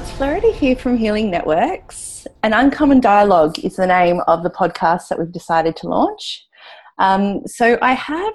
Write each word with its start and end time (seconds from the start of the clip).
it's 0.00 0.10
Florida 0.12 0.50
here 0.52 0.74
from 0.74 0.96
Healing 0.96 1.30
Networks. 1.30 2.26
An 2.42 2.54
Uncommon 2.54 3.00
Dialogue 3.00 3.58
is 3.58 3.76
the 3.76 3.86
name 3.86 4.22
of 4.28 4.42
the 4.42 4.48
podcast 4.48 5.08
that 5.08 5.18
we've 5.18 5.30
decided 5.30 5.76
to 5.76 5.88
launch. 5.88 6.46
Um, 6.96 7.46
so 7.46 7.76
I 7.82 7.92
have 7.92 8.32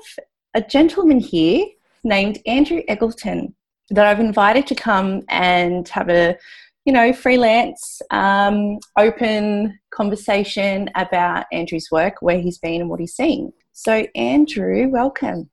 a 0.53 0.61
gentleman 0.61 1.19
here 1.19 1.65
named 2.03 2.37
Andrew 2.45 2.81
Eggleton 2.87 3.55
that 3.89 4.05
I've 4.05 4.19
invited 4.19 4.67
to 4.67 4.75
come 4.75 5.23
and 5.29 5.89
have 5.89 6.07
a, 6.07 6.37
you 6.85 6.93
know, 6.93 7.11
freelance, 7.11 7.99
um, 8.11 8.77
open 8.95 9.79
conversation 9.89 10.91
about 10.93 11.47
Andrew's 11.51 11.87
work, 11.91 12.21
where 12.21 12.37
he's 12.37 12.59
been 12.59 12.81
and 12.81 12.91
what 12.91 12.99
he's 12.99 13.15
seen. 13.15 13.51
So, 13.71 14.05
Andrew, 14.13 14.87
welcome. 14.89 15.49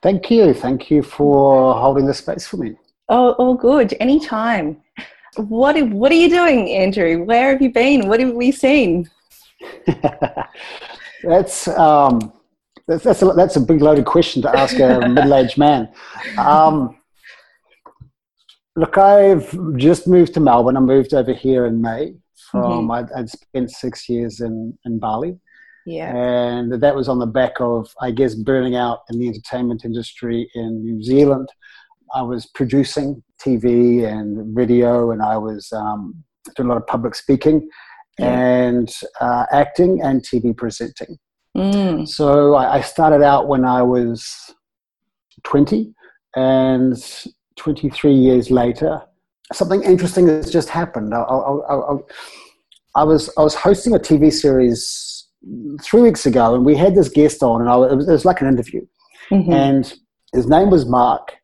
Thank 0.00 0.30
you. 0.30 0.54
Thank 0.54 0.90
you 0.90 1.02
for 1.02 1.74
holding 1.74 2.06
the 2.06 2.14
space 2.14 2.46
for 2.46 2.56
me. 2.56 2.76
Oh, 3.10 3.32
all 3.32 3.56
good. 3.56 3.94
Anytime. 4.00 4.81
What 5.36 5.80
What 5.88 6.12
are 6.12 6.16
you 6.16 6.28
doing, 6.28 6.70
Andrew? 6.70 7.24
Where 7.24 7.52
have 7.52 7.62
you 7.62 7.72
been? 7.72 8.08
What 8.08 8.20
have 8.20 8.34
we 8.34 8.52
seen? 8.52 9.08
that's 11.22 11.68
um, 11.68 12.32
that's 12.86 13.04
that's 13.04 13.22
a, 13.22 13.26
that's 13.26 13.56
a 13.56 13.60
big 13.60 13.80
loaded 13.80 14.04
question 14.04 14.42
to 14.42 14.58
ask 14.58 14.78
a 14.78 15.00
middle 15.08 15.34
aged 15.34 15.58
man. 15.58 15.88
Um, 16.38 16.98
look, 18.76 18.98
I've 18.98 19.56
just 19.76 20.06
moved 20.06 20.34
to 20.34 20.40
Melbourne. 20.40 20.76
I 20.76 20.80
moved 20.80 21.14
over 21.14 21.32
here 21.32 21.66
in 21.66 21.80
May. 21.80 22.14
From 22.50 22.88
mm-hmm. 22.88 22.90
I'd, 22.90 23.12
I'd 23.12 23.30
spent 23.30 23.70
six 23.70 24.08
years 24.08 24.40
in 24.40 24.76
in 24.84 24.98
Bali. 24.98 25.38
Yeah. 25.86 26.14
And 26.14 26.72
that 26.72 26.94
was 26.94 27.08
on 27.08 27.18
the 27.18 27.26
back 27.26 27.54
of, 27.60 27.92
I 28.00 28.10
guess, 28.10 28.34
burning 28.34 28.76
out 28.76 29.00
in 29.10 29.18
the 29.18 29.28
entertainment 29.28 29.84
industry 29.84 30.48
in 30.54 30.84
New 30.84 31.02
Zealand. 31.02 31.48
I 32.14 32.22
was 32.22 32.46
producing 32.46 33.22
TV 33.40 34.04
and 34.04 34.54
video, 34.54 35.10
and 35.10 35.22
I 35.22 35.36
was 35.36 35.72
um, 35.72 36.22
doing 36.56 36.68
a 36.68 36.72
lot 36.72 36.80
of 36.80 36.86
public 36.86 37.14
speaking 37.14 37.68
yeah. 38.18 38.38
and 38.38 38.94
uh, 39.20 39.46
acting 39.52 40.02
and 40.02 40.22
TV 40.22 40.56
presenting. 40.56 41.18
Mm. 41.56 42.08
So 42.08 42.54
I, 42.54 42.76
I 42.76 42.80
started 42.80 43.22
out 43.22 43.48
when 43.48 43.64
I 43.64 43.82
was 43.82 44.26
20, 45.44 45.92
and 46.36 46.96
23 47.56 48.12
years 48.12 48.50
later, 48.50 49.02
something 49.52 49.82
interesting 49.82 50.28
has 50.28 50.50
just 50.50 50.68
happened. 50.68 51.14
I, 51.14 51.20
I, 51.20 51.74
I, 51.74 51.96
I, 52.96 53.04
was 53.04 53.30
I 53.36 53.42
was 53.42 53.54
hosting 53.54 53.94
a 53.94 53.98
TV 53.98 54.32
series 54.32 55.28
three 55.82 56.02
weeks 56.02 56.26
ago, 56.26 56.54
and 56.54 56.64
we 56.64 56.76
had 56.76 56.94
this 56.94 57.08
guest 57.08 57.42
on, 57.42 57.60
and 57.60 57.68
I, 57.68 57.74
it, 57.74 57.96
was, 57.96 58.08
it 58.08 58.12
was 58.12 58.24
like 58.24 58.40
an 58.40 58.48
interview, 58.48 58.86
mm-hmm. 59.30 59.52
and 59.52 59.94
his 60.32 60.46
name 60.46 60.70
was 60.70 60.86
Mark, 60.86 61.34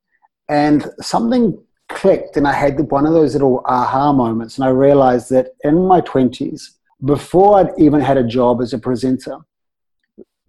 and 0.49 0.87
something 1.01 1.59
clicked, 1.89 2.37
and 2.37 2.47
I 2.47 2.53
had 2.53 2.79
one 2.91 3.07
of 3.07 3.13
those 3.13 3.35
little 3.35 3.63
aha 3.67 4.13
moments, 4.13 4.59
and 4.59 4.65
I 4.65 4.71
realized 4.71 5.31
that 5.31 5.55
in 5.65 5.87
my 5.87 6.01
twenties, 6.01 6.79
before 7.05 7.59
I'd 7.59 7.71
even 7.79 8.01
had 8.01 8.17
a 8.17 8.25
job 8.25 8.61
as 8.61 8.73
a 8.73 8.79
presenter, 8.79 9.39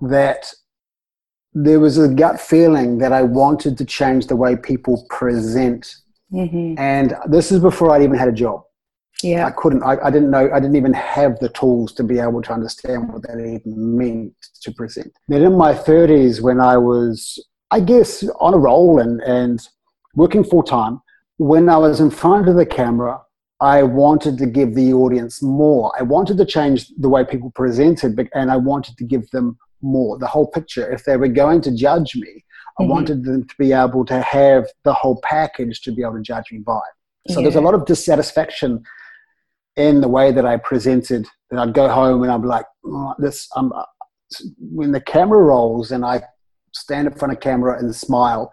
that 0.01 0.51
there 1.53 1.79
was 1.79 1.97
a 1.97 2.07
gut 2.07 2.39
feeling 2.39 2.97
that 2.99 3.11
I 3.11 3.23
wanted 3.23 3.77
to 3.77 3.85
change 3.85 4.27
the 4.27 4.35
way 4.35 4.55
people 4.55 5.05
present. 5.09 5.95
Mm-hmm. 6.31 6.75
And 6.77 7.15
this 7.27 7.51
is 7.51 7.59
before 7.59 7.91
I'd 7.91 8.03
even 8.03 8.17
had 8.17 8.27
a 8.27 8.33
job. 8.33 8.63
Yeah. 9.23 9.45
I 9.45 9.51
couldn't, 9.51 9.83
I, 9.83 9.97
I, 10.01 10.11
didn't 10.11 10.31
know, 10.31 10.49
I 10.53 10.59
didn't 10.59 10.77
even 10.77 10.93
have 10.93 11.39
the 11.39 11.49
tools 11.49 11.91
to 11.93 12.03
be 12.03 12.19
able 12.19 12.41
to 12.43 12.53
understand 12.53 13.11
what 13.11 13.23
that 13.23 13.37
even 13.39 13.97
meant 13.97 14.33
to 14.61 14.71
present. 14.71 15.11
Then 15.27 15.41
in 15.41 15.57
my 15.57 15.73
30s, 15.73 16.39
when 16.39 16.61
I 16.61 16.77
was, 16.77 17.43
I 17.71 17.81
guess, 17.81 18.23
on 18.39 18.53
a 18.53 18.57
roll 18.57 18.99
and, 18.99 19.19
and 19.21 19.59
working 20.15 20.43
full 20.43 20.63
time, 20.63 21.01
when 21.37 21.69
I 21.69 21.77
was 21.77 21.99
in 21.99 22.11
front 22.11 22.49
of 22.49 22.55
the 22.55 22.65
camera, 22.65 23.21
I 23.61 23.83
wanted 23.83 24.37
to 24.37 24.45
give 24.45 24.75
the 24.75 24.93
audience 24.93 25.41
more. 25.41 25.91
I 25.99 26.03
wanted 26.03 26.37
to 26.37 26.45
change 26.45 26.89
the 26.97 27.09
way 27.09 27.25
people 27.25 27.51
presented, 27.51 28.29
and 28.33 28.51
I 28.51 28.57
wanted 28.57 28.97
to 28.97 29.03
give 29.03 29.29
them 29.31 29.57
more, 29.81 30.17
the 30.17 30.27
whole 30.27 30.47
picture. 30.47 30.91
If 30.91 31.05
they 31.05 31.17
were 31.17 31.27
going 31.27 31.61
to 31.61 31.75
judge 31.75 32.15
me, 32.15 32.45
I 32.77 32.83
mm-hmm. 32.83 32.91
wanted 32.91 33.23
them 33.25 33.45
to 33.45 33.55
be 33.57 33.73
able 33.73 34.05
to 34.05 34.21
have 34.21 34.65
the 34.83 34.93
whole 34.93 35.19
package 35.23 35.81
to 35.81 35.91
be 35.91 36.01
able 36.03 36.15
to 36.15 36.21
judge 36.21 36.51
me 36.51 36.59
by. 36.59 36.79
So 37.27 37.39
yeah. 37.39 37.43
there's 37.43 37.55
a 37.55 37.61
lot 37.61 37.73
of 37.73 37.85
dissatisfaction 37.85 38.83
in 39.75 40.01
the 40.01 40.07
way 40.07 40.31
that 40.31 40.45
I 40.45 40.57
presented. 40.57 41.27
That 41.49 41.59
I'd 41.59 41.73
go 41.73 41.89
home 41.89 42.23
and 42.23 42.31
I'm 42.31 42.43
like, 42.43 42.65
oh, 42.85 43.13
this. 43.17 43.49
Um, 43.55 43.73
when 44.59 44.91
the 44.91 45.01
camera 45.01 45.39
rolls 45.39 45.91
and 45.91 46.05
I 46.05 46.21
stand 46.73 47.07
in 47.07 47.13
front 47.13 47.33
of 47.33 47.39
camera 47.39 47.79
and 47.79 47.93
smile 47.95 48.51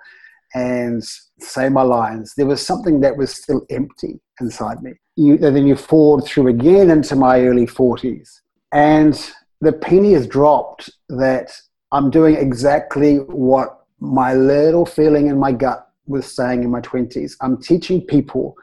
and 0.54 1.02
say 1.40 1.68
my 1.68 1.82
lines, 1.82 2.34
there 2.36 2.46
was 2.46 2.64
something 2.64 3.00
that 3.00 3.16
was 3.16 3.34
still 3.34 3.66
empty 3.70 4.20
inside 4.40 4.82
me. 4.82 4.92
You, 5.16 5.34
and 5.34 5.56
then 5.56 5.66
you 5.66 5.76
forward 5.76 6.24
through 6.24 6.48
again 6.48 6.90
into 6.90 7.16
my 7.16 7.40
early 7.40 7.66
40s. 7.66 8.40
And 8.72 9.18
the 9.60 9.72
penny 9.72 10.12
has 10.12 10.26
dropped 10.26 10.90
that 11.08 11.52
I'm 11.92 12.10
doing 12.10 12.36
exactly 12.36 13.16
what 13.16 13.80
my 14.00 14.34
little 14.34 14.84
feeling 14.84 15.28
in 15.28 15.38
my 15.38 15.52
gut 15.52 15.88
was 16.06 16.34
saying 16.34 16.62
in 16.62 16.70
my 16.70 16.80
20s. 16.80 17.32
I'm 17.40 17.60
teaching 17.60 18.02
people 18.02 18.54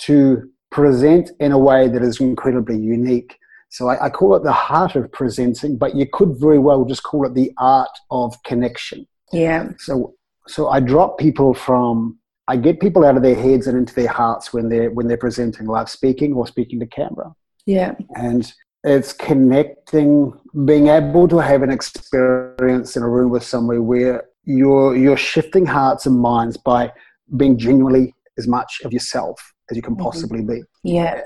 to 0.00 0.50
present 0.70 1.30
in 1.40 1.52
a 1.52 1.58
way 1.58 1.88
that 1.88 2.02
is 2.02 2.20
incredibly 2.20 2.78
unique. 2.78 3.38
So 3.68 3.88
I, 3.88 4.06
I, 4.06 4.10
call 4.10 4.34
it 4.34 4.42
the 4.42 4.52
heart 4.52 4.96
of 4.96 5.10
presenting, 5.12 5.76
but 5.76 5.94
you 5.94 6.06
could 6.12 6.36
very 6.38 6.58
well 6.58 6.84
just 6.84 7.02
call 7.02 7.26
it 7.26 7.34
the 7.34 7.52
art 7.58 7.90
of 8.10 8.40
connection. 8.44 9.06
Yeah. 9.32 9.68
So 9.78 10.14
so 10.46 10.68
I 10.68 10.80
drop 10.80 11.18
people 11.18 11.54
from 11.54 12.18
I 12.46 12.56
get 12.56 12.80
people 12.80 13.04
out 13.06 13.16
of 13.16 13.22
their 13.22 13.34
heads 13.34 13.66
and 13.66 13.78
into 13.78 13.94
their 13.94 14.08
hearts 14.08 14.52
when 14.52 14.68
they're 14.68 14.90
when 14.90 15.08
they're 15.08 15.16
presenting 15.16 15.66
live 15.66 15.88
speaking 15.88 16.34
or 16.34 16.46
speaking 16.46 16.78
to 16.80 16.86
camera. 16.86 17.34
Yeah. 17.66 17.94
And 18.14 18.52
it's 18.84 19.14
connecting, 19.14 20.38
being 20.66 20.88
able 20.88 21.26
to 21.28 21.38
have 21.38 21.62
an 21.62 21.70
experience 21.70 22.96
in 22.96 23.02
a 23.02 23.08
room 23.08 23.30
with 23.30 23.42
somebody 23.42 23.78
where 23.78 24.24
you're 24.44 24.94
you're 24.94 25.16
shifting 25.16 25.64
hearts 25.64 26.04
and 26.04 26.18
minds 26.18 26.58
by 26.58 26.92
being 27.36 27.56
genuinely 27.56 28.14
as 28.36 28.46
much 28.46 28.82
of 28.84 28.92
yourself 28.92 29.40
as 29.70 29.76
you 29.76 29.82
can 29.82 29.94
mm-hmm. 29.94 30.04
possibly 30.04 30.42
be. 30.42 30.62
Yeah. 30.82 31.22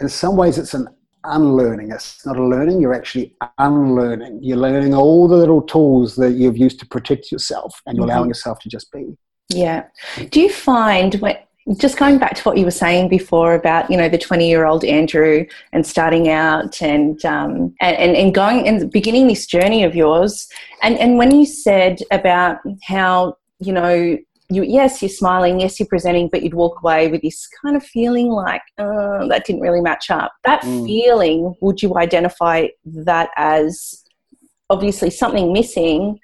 In 0.00 0.08
some 0.08 0.36
ways, 0.36 0.58
it's 0.58 0.74
an 0.74 0.86
unlearning. 1.28 1.92
It's 1.92 2.24
not 2.26 2.36
a 2.36 2.44
learning, 2.44 2.80
you're 2.80 2.94
actually 2.94 3.34
unlearning. 3.58 4.40
You're 4.42 4.56
learning 4.56 4.94
all 4.94 5.28
the 5.28 5.36
little 5.36 5.62
tools 5.62 6.16
that 6.16 6.32
you've 6.32 6.56
used 6.56 6.80
to 6.80 6.86
protect 6.86 7.30
yourself 7.32 7.80
and 7.86 7.96
you're 7.96 8.06
mm-hmm. 8.06 8.12
allowing 8.12 8.28
yourself 8.28 8.58
to 8.60 8.68
just 8.68 8.90
be. 8.92 9.16
Yeah. 9.48 9.84
Do 10.30 10.40
you 10.40 10.50
find 10.50 11.14
when 11.16 11.36
just 11.76 11.98
going 11.98 12.18
back 12.18 12.34
to 12.34 12.42
what 12.44 12.56
you 12.56 12.64
were 12.64 12.70
saying 12.70 13.08
before 13.08 13.54
about 13.54 13.90
you 13.90 13.96
know 13.96 14.08
the 14.08 14.16
20 14.16 14.48
year 14.48 14.64
old 14.64 14.84
andrew 14.84 15.44
and 15.72 15.86
starting 15.86 16.30
out 16.30 16.80
and 16.80 17.22
um, 17.26 17.74
and, 17.80 18.16
and 18.16 18.34
going 18.34 18.66
and 18.66 18.90
beginning 18.90 19.28
this 19.28 19.46
journey 19.46 19.84
of 19.84 19.94
yours 19.94 20.48
and 20.82 20.96
and 20.98 21.18
when 21.18 21.34
you 21.34 21.44
said 21.44 21.98
about 22.10 22.58
how 22.82 23.36
you 23.58 23.72
know 23.72 24.16
you 24.50 24.62
yes 24.62 25.02
you're 25.02 25.08
smiling 25.08 25.60
yes 25.60 25.78
you're 25.78 25.86
presenting 25.88 26.28
but 26.28 26.42
you'd 26.42 26.54
walk 26.54 26.80
away 26.82 27.08
with 27.08 27.20
this 27.22 27.48
kind 27.62 27.76
of 27.76 27.84
feeling 27.84 28.28
like 28.28 28.62
oh, 28.78 29.28
that 29.28 29.44
didn't 29.44 29.60
really 29.60 29.80
match 29.80 30.10
up 30.10 30.32
that 30.44 30.62
mm. 30.62 30.86
feeling 30.86 31.54
would 31.60 31.82
you 31.82 31.96
identify 31.96 32.66
that 32.84 33.30
as 33.36 34.04
obviously 34.70 35.10
something 35.10 35.52
missing 35.52 36.18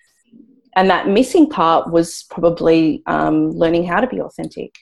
and 0.77 0.91
that 0.91 1.07
missing 1.07 1.49
part 1.49 1.91
was 1.93 2.25
probably 2.31 3.03
um, 3.07 3.51
learning 3.51 3.85
how 3.85 4.01
to 4.01 4.07
be 4.07 4.21
authentic 4.21 4.75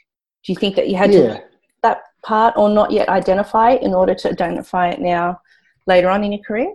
do 0.45 0.53
you 0.53 0.57
think 0.57 0.77
that 0.77 0.89
you 0.89 0.97
had 0.97 1.13
yeah. 1.13 1.21
to 1.21 1.43
that 1.83 2.03
part 2.25 2.55
or 2.57 2.69
not 2.69 2.93
yet 2.93 3.09
identify 3.09 3.73
in 3.73 3.93
order 3.93 4.15
to 4.15 4.29
identify 4.29 4.89
it 4.89 5.01
now 5.01 5.39
later 5.87 6.09
on 6.09 6.23
in 6.23 6.33
your 6.33 6.43
career 6.43 6.73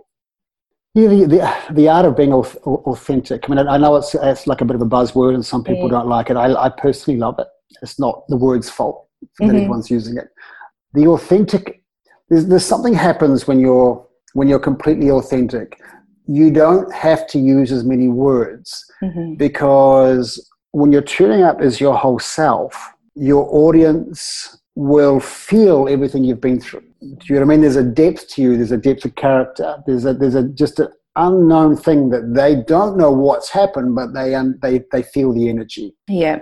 yeah, 0.94 1.08
the, 1.08 1.26
the, 1.26 1.74
the, 1.74 1.88
art 1.88 2.06
of 2.06 2.16
being 2.16 2.32
authentic. 2.32 3.44
I 3.48 3.54
mean, 3.54 3.68
I 3.68 3.76
know 3.76 3.96
it's, 3.96 4.14
it's 4.14 4.46
like 4.46 4.60
a 4.60 4.64
bit 4.64 4.74
of 4.74 4.82
a 4.82 4.86
buzzword 4.86 5.34
and 5.34 5.44
some 5.44 5.62
people 5.62 5.84
yeah. 5.84 5.98
don't 5.98 6.08
like 6.08 6.30
it. 6.30 6.36
I, 6.36 6.52
I, 6.54 6.68
personally 6.70 7.18
love 7.18 7.38
it. 7.38 7.46
It's 7.82 7.98
not 7.98 8.24
the 8.28 8.36
word's 8.36 8.70
fault 8.70 9.06
that 9.20 9.44
mm-hmm. 9.44 9.56
everyone's 9.56 9.90
using 9.90 10.16
it. 10.16 10.28
The 10.94 11.06
authentic, 11.06 11.82
there's, 12.30 12.46
there's 12.46 12.64
something 12.64 12.94
happens 12.94 13.46
when 13.46 13.60
you're, 13.60 14.04
when 14.32 14.48
you're 14.48 14.58
completely 14.58 15.10
authentic. 15.10 15.78
You 16.26 16.50
don't 16.50 16.92
have 16.92 17.26
to 17.28 17.38
use 17.38 17.70
as 17.70 17.84
many 17.84 18.08
words 18.08 18.84
mm-hmm. 19.02 19.34
because 19.34 20.50
when 20.72 20.90
you're 20.90 21.02
turning 21.02 21.42
up 21.42 21.60
as 21.60 21.80
your 21.80 21.96
whole 21.96 22.18
self, 22.18 22.92
your 23.14 23.46
audience 23.50 24.58
will 24.74 25.20
feel 25.20 25.88
everything 25.88 26.24
you've 26.24 26.40
been 26.40 26.60
through. 26.60 26.87
Do 27.00 27.06
you 27.06 27.34
know 27.34 27.40
what 27.40 27.52
I 27.52 27.56
mean? 27.56 27.60
There's 27.60 27.76
a 27.76 27.84
depth 27.84 28.28
to 28.30 28.42
you. 28.42 28.56
There's 28.56 28.72
a 28.72 28.76
depth 28.76 29.04
of 29.04 29.14
character. 29.14 29.76
There's 29.86 30.04
a 30.04 30.14
there's 30.14 30.34
a 30.34 30.44
just 30.48 30.80
an 30.80 30.88
unknown 31.16 31.76
thing 31.76 32.10
that 32.10 32.34
they 32.34 32.62
don't 32.66 32.96
know 32.96 33.12
what's 33.12 33.50
happened, 33.50 33.94
but 33.94 34.14
they 34.14 34.34
um, 34.34 34.58
they 34.62 34.84
they 34.90 35.02
feel 35.02 35.32
the 35.32 35.48
energy. 35.48 35.94
Yeah. 36.08 36.40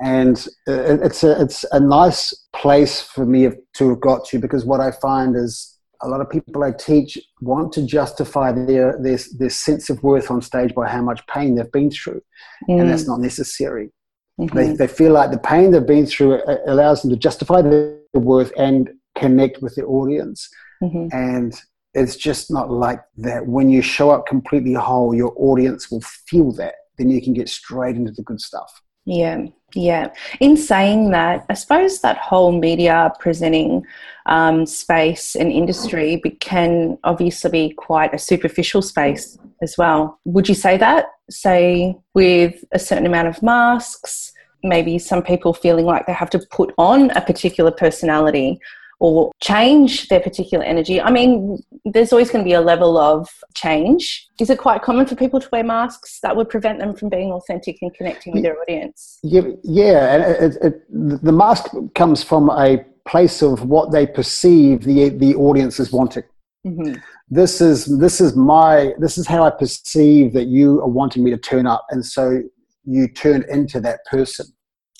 And 0.00 0.46
it's 0.66 1.24
a 1.24 1.40
it's 1.42 1.64
a 1.72 1.80
nice 1.80 2.32
place 2.54 3.00
for 3.00 3.24
me 3.24 3.48
to 3.74 3.88
have 3.88 4.00
got 4.00 4.24
to 4.26 4.38
because 4.38 4.64
what 4.64 4.80
I 4.80 4.92
find 4.92 5.36
is 5.36 5.76
a 6.02 6.08
lot 6.08 6.20
of 6.20 6.30
people 6.30 6.62
I 6.62 6.70
teach 6.72 7.18
want 7.40 7.72
to 7.72 7.84
justify 7.84 8.52
their 8.52 8.96
their, 9.00 9.18
their 9.38 9.50
sense 9.50 9.90
of 9.90 10.02
worth 10.02 10.30
on 10.30 10.40
stage 10.42 10.74
by 10.74 10.88
how 10.88 11.02
much 11.02 11.26
pain 11.26 11.56
they've 11.56 11.72
been 11.72 11.90
through, 11.90 12.20
mm. 12.68 12.80
and 12.80 12.88
that's 12.88 13.08
not 13.08 13.20
necessary 13.20 13.90
Mm-hmm. 14.38 14.56
They, 14.56 14.72
they 14.72 14.86
feel 14.86 15.12
like 15.12 15.30
the 15.30 15.38
pain 15.38 15.70
they've 15.72 15.84
been 15.84 16.06
through 16.06 16.40
allows 16.66 17.02
them 17.02 17.10
to 17.10 17.16
justify 17.16 17.62
their 17.62 17.98
worth 18.14 18.52
and 18.56 18.90
connect 19.18 19.62
with 19.62 19.74
the 19.74 19.84
audience. 19.84 20.48
Mm-hmm. 20.82 21.08
And 21.12 21.54
it's 21.94 22.16
just 22.16 22.50
not 22.50 22.70
like 22.70 23.00
that. 23.16 23.46
When 23.46 23.68
you 23.68 23.82
show 23.82 24.10
up 24.10 24.26
completely 24.26 24.74
whole, 24.74 25.14
your 25.14 25.34
audience 25.36 25.90
will 25.90 26.02
feel 26.26 26.52
that. 26.52 26.74
Then 26.96 27.10
you 27.10 27.22
can 27.22 27.32
get 27.32 27.48
straight 27.48 27.96
into 27.96 28.12
the 28.12 28.22
good 28.22 28.40
stuff. 28.40 28.82
Yeah, 29.04 29.46
yeah. 29.74 30.12
In 30.40 30.56
saying 30.56 31.12
that, 31.12 31.46
I 31.48 31.54
suppose 31.54 32.00
that 32.00 32.18
whole 32.18 32.52
media 32.52 33.10
presenting 33.20 33.84
um, 34.26 34.66
space 34.66 35.34
and 35.34 35.50
industry 35.50 36.20
can 36.40 36.98
obviously 37.04 37.50
be 37.50 37.70
quite 37.70 38.12
a 38.12 38.18
superficial 38.18 38.82
space 38.82 39.38
as 39.62 39.78
well. 39.78 40.20
Would 40.26 40.48
you 40.48 40.54
say 40.54 40.76
that? 40.76 41.06
Say, 41.30 41.96
with 42.14 42.62
a 42.72 42.78
certain 42.78 43.06
amount 43.06 43.28
of 43.28 43.42
masks, 43.42 44.32
maybe 44.62 44.98
some 44.98 45.22
people 45.22 45.54
feeling 45.54 45.86
like 45.86 46.06
they 46.06 46.12
have 46.12 46.30
to 46.30 46.40
put 46.50 46.74
on 46.76 47.10
a 47.12 47.22
particular 47.22 47.70
personality 47.70 48.60
or 49.00 49.30
change 49.40 50.08
their 50.08 50.20
particular 50.20 50.64
energy. 50.64 51.00
I 51.00 51.10
mean, 51.10 51.62
there's 51.84 52.12
always 52.12 52.30
going 52.30 52.44
to 52.44 52.48
be 52.48 52.54
a 52.54 52.60
level 52.60 52.98
of 52.98 53.28
change. 53.54 54.26
Is 54.40 54.50
it 54.50 54.58
quite 54.58 54.82
common 54.82 55.06
for 55.06 55.14
people 55.14 55.40
to 55.40 55.48
wear 55.52 55.62
masks 55.62 56.18
that 56.22 56.34
would 56.36 56.48
prevent 56.48 56.80
them 56.80 56.94
from 56.96 57.08
being 57.08 57.30
authentic 57.32 57.78
and 57.80 57.94
connecting 57.94 58.34
with 58.34 58.42
their 58.42 58.60
audience? 58.60 59.18
Yeah, 59.22 59.42
yeah. 59.62 60.14
and 60.14 60.54
it, 60.54 60.58
it, 60.62 61.22
the 61.24 61.32
mask 61.32 61.66
comes 61.94 62.22
from 62.24 62.50
a 62.50 62.84
place 63.06 63.40
of 63.40 63.64
what 63.64 63.90
they 63.90 64.06
perceive 64.06 64.82
the 64.82 65.08
the 65.08 65.34
audience 65.34 65.80
is 65.80 65.92
wanting. 65.92 66.24
Mm-hmm. 66.66 66.94
This 67.30 67.60
is 67.60 67.98
this 67.98 68.20
is 68.20 68.36
my 68.36 68.92
this 68.98 69.16
is 69.16 69.26
how 69.26 69.44
I 69.44 69.50
perceive 69.50 70.32
that 70.32 70.46
you 70.46 70.80
are 70.80 70.88
wanting 70.88 71.24
me 71.24 71.30
to 71.30 71.38
turn 71.38 71.66
up, 71.66 71.86
and 71.90 72.04
so 72.04 72.42
you 72.84 73.08
turn 73.08 73.44
into 73.48 73.80
that 73.80 74.00
person. 74.10 74.46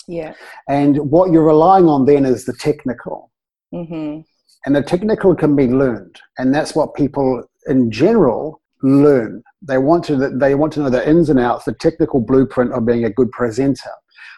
Yeah. 0.06 0.34
And 0.68 1.10
what 1.10 1.32
you're 1.32 1.44
relying 1.44 1.86
on 1.86 2.06
then 2.06 2.24
is 2.24 2.44
the 2.46 2.54
technical. 2.54 3.30
Mm-hmm. 3.74 4.20
And 4.66 4.76
the 4.76 4.82
technical 4.82 5.34
can 5.34 5.54
be 5.54 5.68
learned, 5.68 6.20
and 6.38 6.54
that's 6.54 6.74
what 6.74 6.94
people 6.94 7.44
in 7.66 7.90
general 7.90 8.60
learn. 8.82 9.42
They 9.62 9.78
want 9.78 10.04
to 10.04 10.16
they 10.16 10.54
want 10.54 10.72
to 10.74 10.80
know 10.80 10.90
the 10.90 11.08
ins 11.08 11.30
and 11.30 11.38
outs, 11.38 11.64
the 11.64 11.74
technical 11.74 12.20
blueprint 12.20 12.72
of 12.72 12.86
being 12.86 13.04
a 13.04 13.10
good 13.10 13.30
presenter. 13.30 13.90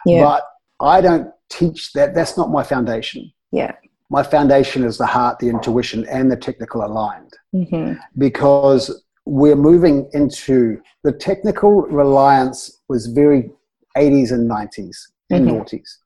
Yeah. 0.05 0.23
But 0.23 0.43
I 0.79 1.01
don't 1.01 1.31
teach 1.49 1.93
that. 1.93 2.15
That's 2.15 2.37
not 2.37 2.49
my 2.49 2.63
foundation. 2.63 3.31
Yeah. 3.51 3.75
My 4.09 4.23
foundation 4.23 4.83
is 4.83 4.97
the 4.97 5.05
heart, 5.05 5.39
the 5.39 5.49
intuition, 5.49 6.05
and 6.07 6.31
the 6.31 6.35
technical 6.35 6.83
aligned. 6.83 7.33
Mm-hmm. 7.55 7.93
Because 8.17 9.03
we're 9.25 9.55
moving 9.55 10.09
into 10.13 10.81
the 11.03 11.11
technical 11.11 11.83
reliance 11.83 12.79
was 12.89 13.07
very 13.07 13.51
80s 13.95 14.31
and 14.31 14.49
90s 14.49 14.97
and 15.29 15.47
mm-hmm. 15.47 15.57
noughties. 15.57 15.97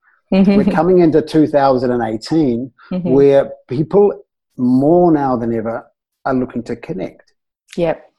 Mm-hmm. 0.44 0.56
We're 0.58 0.76
coming 0.76 1.00
into 1.00 1.22
2018 1.22 2.72
mm-hmm. 2.92 3.10
where 3.10 3.52
people 3.68 4.26
more 4.58 5.12
now 5.12 5.36
than 5.36 5.54
ever 5.54 5.90
are 6.26 6.34
looking 6.34 6.64
to 6.64 6.76
connect. 6.76 7.34
Yep. 7.78 8.12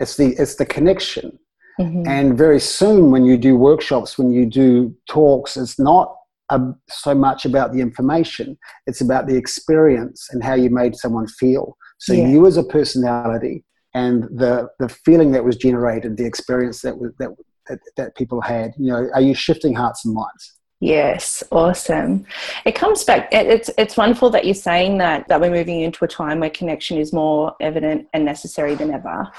It's 0.00 0.16
the 0.16 0.34
it's 0.38 0.56
the 0.56 0.66
connection. 0.66 1.38
Mm-hmm. 1.80 2.06
And 2.06 2.38
very 2.38 2.60
soon 2.60 3.10
when 3.10 3.24
you 3.24 3.36
do 3.36 3.56
workshops, 3.56 4.16
when 4.16 4.30
you 4.30 4.46
do 4.46 4.94
talks, 5.08 5.56
it's 5.56 5.78
not 5.78 6.14
a, 6.50 6.60
so 6.88 7.14
much 7.14 7.44
about 7.44 7.72
the 7.72 7.80
information. 7.80 8.56
It's 8.86 9.00
about 9.00 9.26
the 9.26 9.36
experience 9.36 10.28
and 10.30 10.42
how 10.42 10.54
you 10.54 10.70
made 10.70 10.94
someone 10.94 11.26
feel. 11.26 11.76
So 11.98 12.12
yeah. 12.12 12.28
you 12.28 12.46
as 12.46 12.56
a 12.56 12.64
personality 12.64 13.64
and 13.94 14.24
the 14.24 14.68
the 14.78 14.88
feeling 14.88 15.32
that 15.32 15.44
was 15.44 15.56
generated, 15.56 16.16
the 16.16 16.26
experience 16.26 16.82
that 16.82 16.98
was 16.98 17.12
that 17.18 17.30
that, 17.68 17.78
that 17.96 18.16
people 18.16 18.40
had. 18.40 18.72
You 18.78 18.92
know, 18.92 19.08
are 19.14 19.20
you 19.20 19.34
shifting 19.34 19.74
hearts 19.74 20.04
and 20.04 20.14
minds? 20.14 20.53
Yes, 20.80 21.42
awesome. 21.50 22.26
It 22.66 22.74
comes 22.74 23.04
back. 23.04 23.28
It's 23.32 23.70
it's 23.78 23.96
wonderful 23.96 24.28
that 24.30 24.44
you're 24.44 24.54
saying 24.54 24.98
that 24.98 25.26
that 25.28 25.40
we're 25.40 25.50
moving 25.50 25.80
into 25.80 26.04
a 26.04 26.08
time 26.08 26.40
where 26.40 26.50
connection 26.50 26.98
is 26.98 27.12
more 27.12 27.54
evident 27.60 28.08
and 28.12 28.24
necessary 28.24 28.74
than 28.74 28.92
ever, 28.92 29.30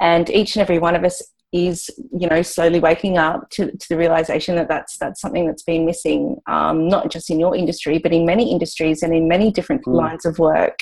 and 0.00 0.28
each 0.28 0.56
and 0.56 0.60
every 0.60 0.78
one 0.78 0.94
of 0.94 1.04
us 1.04 1.22
is 1.52 1.90
you 2.18 2.26
know 2.28 2.40
slowly 2.40 2.80
waking 2.80 3.18
up 3.18 3.48
to, 3.50 3.70
to 3.72 3.88
the 3.90 3.96
realization 3.96 4.56
that 4.56 4.68
that's 4.68 4.96
that's 4.96 5.20
something 5.20 5.46
that's 5.46 5.62
been 5.62 5.84
missing 5.84 6.40
um, 6.46 6.88
not 6.88 7.10
just 7.10 7.28
in 7.28 7.38
your 7.38 7.54
industry 7.54 7.98
but 7.98 8.12
in 8.12 8.24
many 8.24 8.50
industries 8.50 9.02
and 9.02 9.14
in 9.14 9.28
many 9.28 9.50
different 9.50 9.84
mm. 9.84 9.94
lines 9.94 10.24
of 10.24 10.38
work 10.38 10.80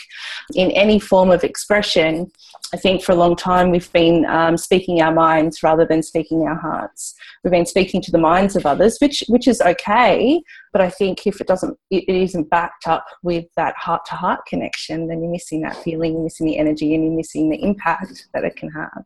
in 0.54 0.70
any 0.70 1.00
form 1.00 1.30
of 1.30 1.42
expression 1.42 2.30
i 2.72 2.76
think 2.76 3.02
for 3.02 3.12
a 3.12 3.16
long 3.16 3.34
time 3.34 3.70
we've 3.70 3.92
been 3.92 4.24
um, 4.26 4.56
speaking 4.56 5.02
our 5.02 5.12
minds 5.12 5.62
rather 5.62 5.84
than 5.84 6.02
speaking 6.02 6.42
our 6.42 6.54
hearts 6.54 7.14
we've 7.42 7.50
been 7.50 7.66
speaking 7.66 8.00
to 8.00 8.12
the 8.12 8.18
minds 8.18 8.54
of 8.54 8.64
others 8.64 8.96
which 9.00 9.24
which 9.28 9.48
is 9.48 9.60
okay 9.62 10.40
but 10.72 10.80
I 10.80 10.88
think 10.88 11.26
if 11.26 11.40
it 11.40 11.46
doesn't, 11.46 11.76
it 11.90 12.08
isn't 12.08 12.48
backed 12.48 12.86
up 12.86 13.04
with 13.22 13.46
that 13.56 13.74
heart 13.76 14.04
to 14.06 14.14
heart 14.14 14.40
connection, 14.46 15.08
then 15.08 15.22
you're 15.22 15.32
missing 15.32 15.62
that 15.62 15.76
feeling, 15.76 16.12
you're 16.12 16.22
missing 16.22 16.46
the 16.46 16.58
energy, 16.58 16.94
and 16.94 17.04
you're 17.04 17.16
missing 17.16 17.50
the 17.50 17.62
impact 17.62 18.28
that 18.34 18.44
it 18.44 18.56
can 18.56 18.70
have. 18.70 19.04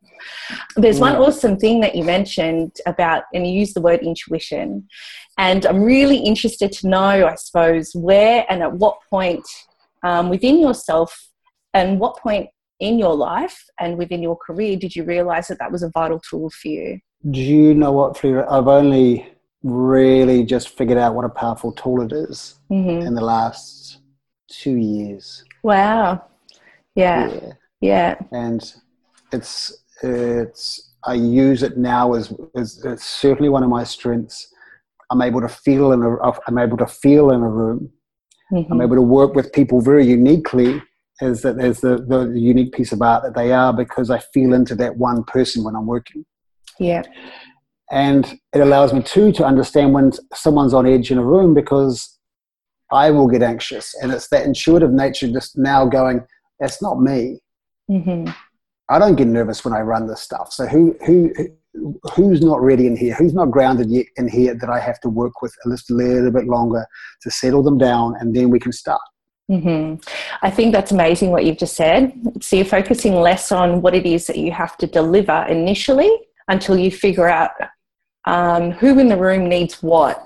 There's 0.75 0.99
one 0.99 1.15
awesome 1.15 1.57
thing 1.57 1.79
that 1.79 1.95
you 1.95 2.03
mentioned 2.03 2.77
about, 2.85 3.23
and 3.33 3.47
you 3.47 3.53
use 3.53 3.73
the 3.73 3.81
word 3.81 4.01
intuition. 4.01 4.87
And 5.37 5.65
I'm 5.65 5.83
really 5.83 6.17
interested 6.17 6.71
to 6.73 6.87
know, 6.87 7.27
I 7.27 7.35
suppose, 7.35 7.91
where 7.95 8.45
and 8.49 8.61
at 8.61 8.73
what 8.73 8.97
point 9.09 9.45
um, 10.03 10.29
within 10.29 10.59
yourself 10.59 11.29
and 11.73 11.99
what 11.99 12.17
point 12.17 12.49
in 12.79 12.99
your 12.99 13.15
life 13.15 13.57
and 13.79 13.97
within 13.97 14.21
your 14.21 14.37
career 14.37 14.75
did 14.75 14.95
you 14.95 15.03
realize 15.03 15.47
that 15.47 15.59
that 15.59 15.71
was 15.71 15.81
a 15.81 15.89
vital 15.93 16.19
tool 16.19 16.49
for 16.49 16.67
you? 16.67 16.99
Do 17.31 17.41
you 17.41 17.73
know 17.73 17.91
what, 17.91 18.17
Fleur? 18.17 18.45
I've 18.51 18.67
only 18.67 19.27
really 19.65 20.43
just 20.43 20.69
figured 20.69 20.99
out 20.99 21.15
what 21.15 21.25
a 21.25 21.29
powerful 21.29 21.71
tool 21.71 22.01
it 22.01 22.11
is 22.13 22.59
mm-hmm. 22.71 23.05
in 23.05 23.15
the 23.15 23.23
last 23.23 23.97
two 24.47 24.75
years. 24.75 25.43
Wow. 25.63 26.23
Yeah. 26.93 27.31
yeah. 27.33 27.51
Yeah. 27.81 28.15
And 28.31 28.73
it's 29.33 29.83
it's 30.03 30.93
I 31.03 31.15
use 31.15 31.63
it 31.63 31.77
now 31.77 32.13
as, 32.13 32.31
as 32.55 32.83
it's 32.85 33.05
certainly 33.05 33.49
one 33.49 33.63
of 33.63 33.69
my 33.69 33.83
strengths. 33.83 34.53
I'm 35.11 35.21
able 35.21 35.41
to 35.41 35.49
feel 35.49 35.91
in 35.91 36.03
a 36.03 36.15
I'm 36.47 36.59
able 36.59 36.77
to 36.77 36.87
feel 36.87 37.31
in 37.31 37.41
a 37.41 37.49
room. 37.49 37.91
Mm-hmm. 38.53 38.71
I'm 38.71 38.81
able 38.81 38.95
to 38.95 39.01
work 39.01 39.33
with 39.33 39.51
people 39.51 39.81
very 39.81 40.05
uniquely 40.05 40.81
as 41.21 41.41
that 41.41 41.59
as 41.59 41.81
the, 41.81 41.97
the 41.97 42.39
unique 42.39 42.73
piece 42.73 42.91
of 42.91 43.01
art 43.01 43.23
that 43.23 43.33
they 43.33 43.51
are 43.51 43.73
because 43.73 44.11
I 44.11 44.19
feel 44.19 44.53
into 44.53 44.75
that 44.75 44.97
one 44.97 45.23
person 45.23 45.63
when 45.63 45.75
I'm 45.75 45.87
working. 45.87 46.23
Yeah 46.79 47.01
and 47.91 48.39
it 48.53 48.59
allows 48.59 48.93
me 48.93 49.01
too 49.01 49.31
to 49.33 49.45
understand 49.45 49.93
when 49.93 50.11
someone's 50.33 50.73
on 50.73 50.87
edge 50.87 51.11
in 51.11 51.17
a 51.17 51.23
room 51.23 51.53
because 51.53 52.17
I 52.91 53.11
will 53.11 53.27
get 53.27 53.43
anxious, 53.43 53.95
and 54.01 54.11
it's 54.11 54.29
that 54.29 54.45
intuitive 54.45 54.91
nature 54.91 55.27
just 55.27 55.57
now 55.57 55.85
going, 55.85 56.25
"That's 56.59 56.81
not 56.81 57.01
me." 57.01 57.39
Mm-hmm. 57.89 58.31
I 58.89 58.99
don't 58.99 59.15
get 59.15 59.27
nervous 59.27 59.65
when 59.65 59.73
I 59.73 59.81
run 59.81 60.07
this 60.07 60.21
stuff. 60.21 60.51
So 60.51 60.67
who 60.67 60.95
who 61.05 61.31
who's 62.13 62.41
not 62.41 62.61
ready 62.61 62.87
in 62.87 62.95
here? 62.95 63.15
Who's 63.15 63.33
not 63.33 63.51
grounded 63.51 63.89
yet 63.89 64.05
in 64.17 64.27
here 64.27 64.55
that 64.55 64.69
I 64.69 64.79
have 64.79 64.99
to 65.01 65.09
work 65.09 65.41
with 65.41 65.53
a 65.65 65.69
little 65.69 66.31
bit 66.31 66.45
longer 66.45 66.85
to 67.21 67.31
settle 67.31 67.63
them 67.63 67.77
down, 67.77 68.15
and 68.19 68.35
then 68.35 68.49
we 68.49 68.59
can 68.59 68.71
start. 68.71 69.01
Mm-hmm. 69.49 70.01
I 70.41 70.49
think 70.49 70.73
that's 70.73 70.91
amazing 70.91 71.29
what 71.29 71.45
you've 71.45 71.57
just 71.59 71.75
said. 71.75 72.13
So 72.41 72.55
you're 72.55 72.65
focusing 72.65 73.13
less 73.13 73.51
on 73.51 73.81
what 73.81 73.93
it 73.93 74.05
is 74.05 74.25
that 74.27 74.37
you 74.37 74.51
have 74.51 74.75
to 74.77 74.87
deliver 74.87 75.45
initially 75.47 76.11
until 76.47 76.77
you 76.77 76.91
figure 76.91 77.27
out 77.27 77.51
um, 78.25 78.71
who 78.71 78.99
in 78.99 79.07
the 79.07 79.17
room 79.17 79.47
needs 79.47 79.81
what. 79.81 80.25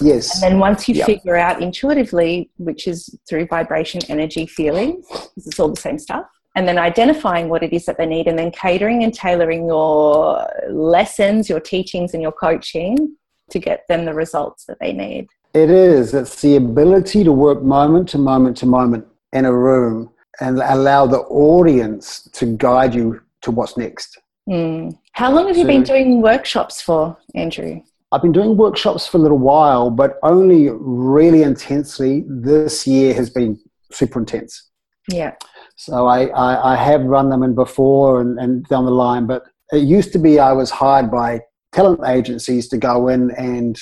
Yes. 0.00 0.34
And 0.34 0.52
then 0.52 0.58
once 0.58 0.88
you 0.88 0.96
yep. 0.96 1.06
figure 1.06 1.36
out 1.36 1.62
intuitively, 1.62 2.50
which 2.56 2.88
is 2.88 3.16
through 3.28 3.46
vibration, 3.46 4.00
energy, 4.08 4.46
feelings, 4.46 5.06
because 5.08 5.46
it's 5.46 5.60
all 5.60 5.68
the 5.68 5.80
same 5.80 5.98
stuff, 5.98 6.26
and 6.56 6.66
then 6.66 6.78
identifying 6.78 7.48
what 7.48 7.62
it 7.62 7.72
is 7.72 7.86
that 7.86 7.98
they 7.98 8.06
need, 8.06 8.26
and 8.26 8.38
then 8.38 8.50
catering 8.50 9.04
and 9.04 9.14
tailoring 9.14 9.66
your 9.66 10.48
lessons, 10.70 11.48
your 11.48 11.60
teachings, 11.60 12.14
and 12.14 12.22
your 12.22 12.32
coaching 12.32 13.16
to 13.50 13.58
get 13.58 13.86
them 13.88 14.04
the 14.04 14.14
results 14.14 14.64
that 14.64 14.78
they 14.80 14.92
need. 14.92 15.28
It 15.54 15.70
is. 15.70 16.14
It's 16.14 16.40
the 16.40 16.56
ability 16.56 17.24
to 17.24 17.32
work 17.32 17.62
moment 17.62 18.08
to 18.10 18.18
moment 18.18 18.56
to 18.58 18.66
moment 18.66 19.06
in 19.32 19.44
a 19.44 19.52
room 19.52 20.10
and 20.40 20.58
allow 20.60 21.06
the 21.06 21.20
audience 21.20 22.28
to 22.32 22.46
guide 22.46 22.94
you 22.94 23.20
to 23.42 23.50
what's 23.50 23.76
next. 23.76 24.18
Mm. 24.48 24.98
How 25.12 25.32
long 25.32 25.46
have 25.48 25.56
you 25.56 25.66
been 25.66 25.82
doing 25.82 26.20
workshops 26.20 26.80
for, 26.80 27.16
Andrew? 27.34 27.80
I've 28.10 28.22
been 28.22 28.32
doing 28.32 28.56
workshops 28.56 29.06
for 29.06 29.16
a 29.16 29.20
little 29.20 29.38
while, 29.38 29.90
but 29.90 30.18
only 30.22 30.68
really 30.70 31.42
intensely. 31.42 32.24
This 32.28 32.86
year 32.86 33.14
has 33.14 33.30
been 33.30 33.58
super 33.90 34.18
intense. 34.18 34.70
Yeah. 35.08 35.34
So 35.76 36.06
I, 36.06 36.26
I, 36.26 36.72
I 36.72 36.76
have 36.76 37.02
run 37.02 37.30
them 37.30 37.42
in 37.42 37.54
before 37.54 38.20
and, 38.20 38.38
and 38.38 38.64
down 38.66 38.84
the 38.84 38.90
line, 38.90 39.26
but 39.26 39.44
it 39.72 39.82
used 39.82 40.12
to 40.12 40.18
be 40.18 40.38
I 40.38 40.52
was 40.52 40.70
hired 40.70 41.10
by 41.10 41.40
talent 41.72 42.00
agencies 42.06 42.68
to 42.68 42.76
go 42.76 43.08
in 43.08 43.30
and 43.32 43.80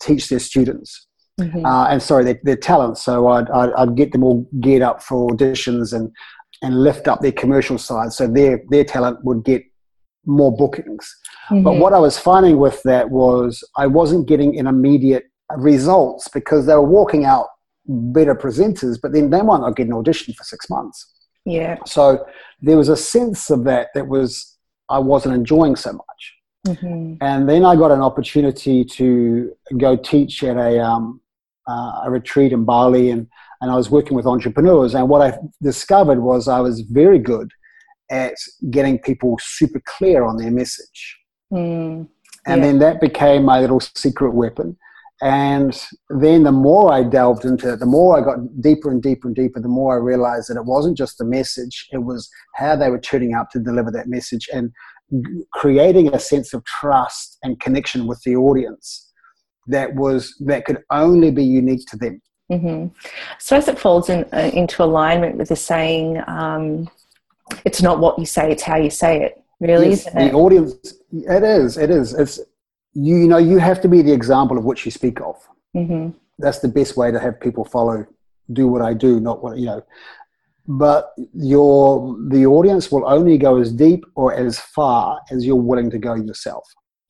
teach 0.00 0.28
their 0.28 0.38
students. 0.38 1.06
Mm-hmm. 1.40 1.64
Uh, 1.64 1.88
and 1.88 2.02
sorry, 2.02 2.24
their, 2.24 2.40
their 2.42 2.56
talent. 2.56 2.98
So 2.98 3.28
I'd, 3.28 3.48
I'd, 3.50 3.72
I'd, 3.72 3.96
get 3.96 4.12
them 4.12 4.24
all 4.24 4.46
geared 4.60 4.82
up 4.82 5.02
for 5.02 5.28
auditions 5.30 5.94
and, 5.94 6.12
and 6.60 6.82
lift 6.82 7.08
up 7.08 7.20
their 7.20 7.32
commercial 7.32 7.78
side. 7.78 8.12
So 8.12 8.26
their, 8.26 8.62
their 8.68 8.84
talent 8.84 9.24
would 9.24 9.42
get 9.42 9.62
more 10.26 10.54
bookings. 10.54 11.16
Mm-hmm. 11.50 11.62
But 11.62 11.74
what 11.74 11.92
I 11.92 11.98
was 11.98 12.18
finding 12.18 12.58
with 12.58 12.82
that 12.84 13.10
was 13.10 13.62
I 13.76 13.86
wasn't 13.86 14.28
getting 14.28 14.58
an 14.58 14.66
immediate 14.66 15.24
results 15.56 16.28
because 16.28 16.66
they 16.66 16.74
were 16.74 16.82
walking 16.82 17.24
out 17.24 17.46
better 17.86 18.34
presenters, 18.34 18.98
but 19.00 19.12
then 19.12 19.30
they 19.30 19.42
might 19.42 19.60
not 19.60 19.76
get 19.76 19.86
an 19.86 19.92
audition 19.92 20.34
for 20.34 20.44
six 20.44 20.70
months. 20.70 21.12
Yeah. 21.44 21.78
So 21.86 22.24
there 22.60 22.76
was 22.76 22.88
a 22.88 22.96
sense 22.96 23.50
of 23.50 23.64
that 23.64 23.88
that 23.94 24.06
was 24.06 24.56
I 24.88 24.98
wasn't 24.98 25.34
enjoying 25.34 25.76
so 25.76 25.92
much. 25.92 26.34
Mm-hmm. 26.66 27.14
And 27.22 27.48
then 27.48 27.64
I 27.64 27.74
got 27.74 27.90
an 27.90 28.02
opportunity 28.02 28.84
to 28.84 29.52
go 29.78 29.96
teach 29.96 30.44
at 30.44 30.56
a 30.56 30.78
um, 30.84 31.20
uh, 31.66 32.02
a 32.04 32.10
retreat 32.10 32.52
in 32.52 32.64
Bali, 32.64 33.10
and 33.10 33.26
and 33.60 33.70
I 33.70 33.76
was 33.76 33.90
working 33.90 34.14
with 34.14 34.26
entrepreneurs. 34.26 34.94
And 34.94 35.08
what 35.08 35.22
I 35.22 35.38
discovered 35.62 36.20
was 36.20 36.48
I 36.48 36.60
was 36.60 36.80
very 36.80 37.18
good 37.18 37.50
at 38.10 38.34
getting 38.70 38.98
people 38.98 39.38
super 39.40 39.80
clear 39.86 40.24
on 40.24 40.36
their 40.36 40.50
message. 40.50 41.18
Mm, 41.52 42.08
yeah. 42.46 42.52
And 42.52 42.64
then 42.64 42.78
that 42.80 43.00
became 43.00 43.44
my 43.44 43.60
little 43.60 43.80
secret 43.80 44.34
weapon. 44.34 44.76
And 45.22 45.78
then 46.08 46.44
the 46.44 46.52
more 46.52 46.92
I 46.92 47.02
delved 47.02 47.44
into 47.44 47.74
it, 47.74 47.80
the 47.80 47.86
more 47.86 48.18
I 48.18 48.24
got 48.24 48.62
deeper 48.62 48.90
and 48.90 49.02
deeper 49.02 49.28
and 49.28 49.36
deeper, 49.36 49.60
the 49.60 49.68
more 49.68 49.94
I 49.94 50.02
realized 50.02 50.48
that 50.48 50.56
it 50.56 50.64
wasn't 50.64 50.96
just 50.96 51.18
the 51.18 51.26
message, 51.26 51.88
it 51.92 51.98
was 51.98 52.28
how 52.56 52.74
they 52.74 52.88
were 52.88 52.98
turning 53.00 53.34
up 53.34 53.50
to 53.50 53.58
deliver 53.58 53.90
that 53.90 54.08
message 54.08 54.48
and 54.52 54.72
creating 55.52 56.14
a 56.14 56.18
sense 56.18 56.54
of 56.54 56.64
trust 56.64 57.36
and 57.42 57.60
connection 57.60 58.06
with 58.06 58.20
the 58.24 58.34
audience 58.34 59.12
that 59.66 59.94
was 59.94 60.34
that 60.40 60.64
could 60.64 60.78
only 60.90 61.30
be 61.30 61.44
unique 61.44 61.86
to 61.88 61.96
them. 61.96 62.22
Mm-hmm. 62.50 62.88
So 63.38 63.56
as 63.56 63.68
it 63.68 63.78
falls 63.78 64.08
in, 64.08 64.24
uh, 64.32 64.50
into 64.52 64.82
alignment 64.82 65.36
with 65.36 65.50
the 65.50 65.56
saying, 65.56 66.22
um, 66.26 66.90
it's 67.64 67.82
not 67.82 68.00
what 68.00 68.18
you 68.18 68.26
say, 68.26 68.50
it's 68.50 68.62
how 68.62 68.76
you 68.76 68.90
say 68.90 69.22
it. 69.22 69.42
Really, 69.60 69.90
yes, 69.90 70.04
the 70.04 70.32
audience. 70.32 70.94
It 71.12 71.42
is. 71.42 71.76
It 71.76 71.90
is. 71.90 72.14
It's 72.14 72.40
you, 72.94 73.16
you 73.16 73.28
know 73.28 73.36
you 73.36 73.58
have 73.58 73.80
to 73.82 73.88
be 73.88 74.00
the 74.00 74.12
example 74.12 74.56
of 74.56 74.64
what 74.64 74.84
you 74.84 74.90
speak 74.90 75.20
of. 75.20 75.36
Mm-hmm. 75.76 76.16
That's 76.38 76.60
the 76.60 76.68
best 76.68 76.96
way 76.96 77.10
to 77.10 77.20
have 77.20 77.38
people 77.40 77.64
follow. 77.64 78.06
Do 78.52 78.68
what 78.68 78.80
I 78.80 78.94
do, 78.94 79.20
not 79.20 79.42
what 79.42 79.58
you 79.58 79.66
know. 79.66 79.82
But 80.66 81.12
your 81.34 82.16
the 82.28 82.46
audience 82.46 82.90
will 82.90 83.06
only 83.06 83.36
go 83.36 83.58
as 83.58 83.70
deep 83.70 84.04
or 84.14 84.32
as 84.34 84.58
far 84.58 85.20
as 85.30 85.44
you're 85.44 85.56
willing 85.56 85.90
to 85.90 85.98
go 85.98 86.14
yourself. 86.14 86.66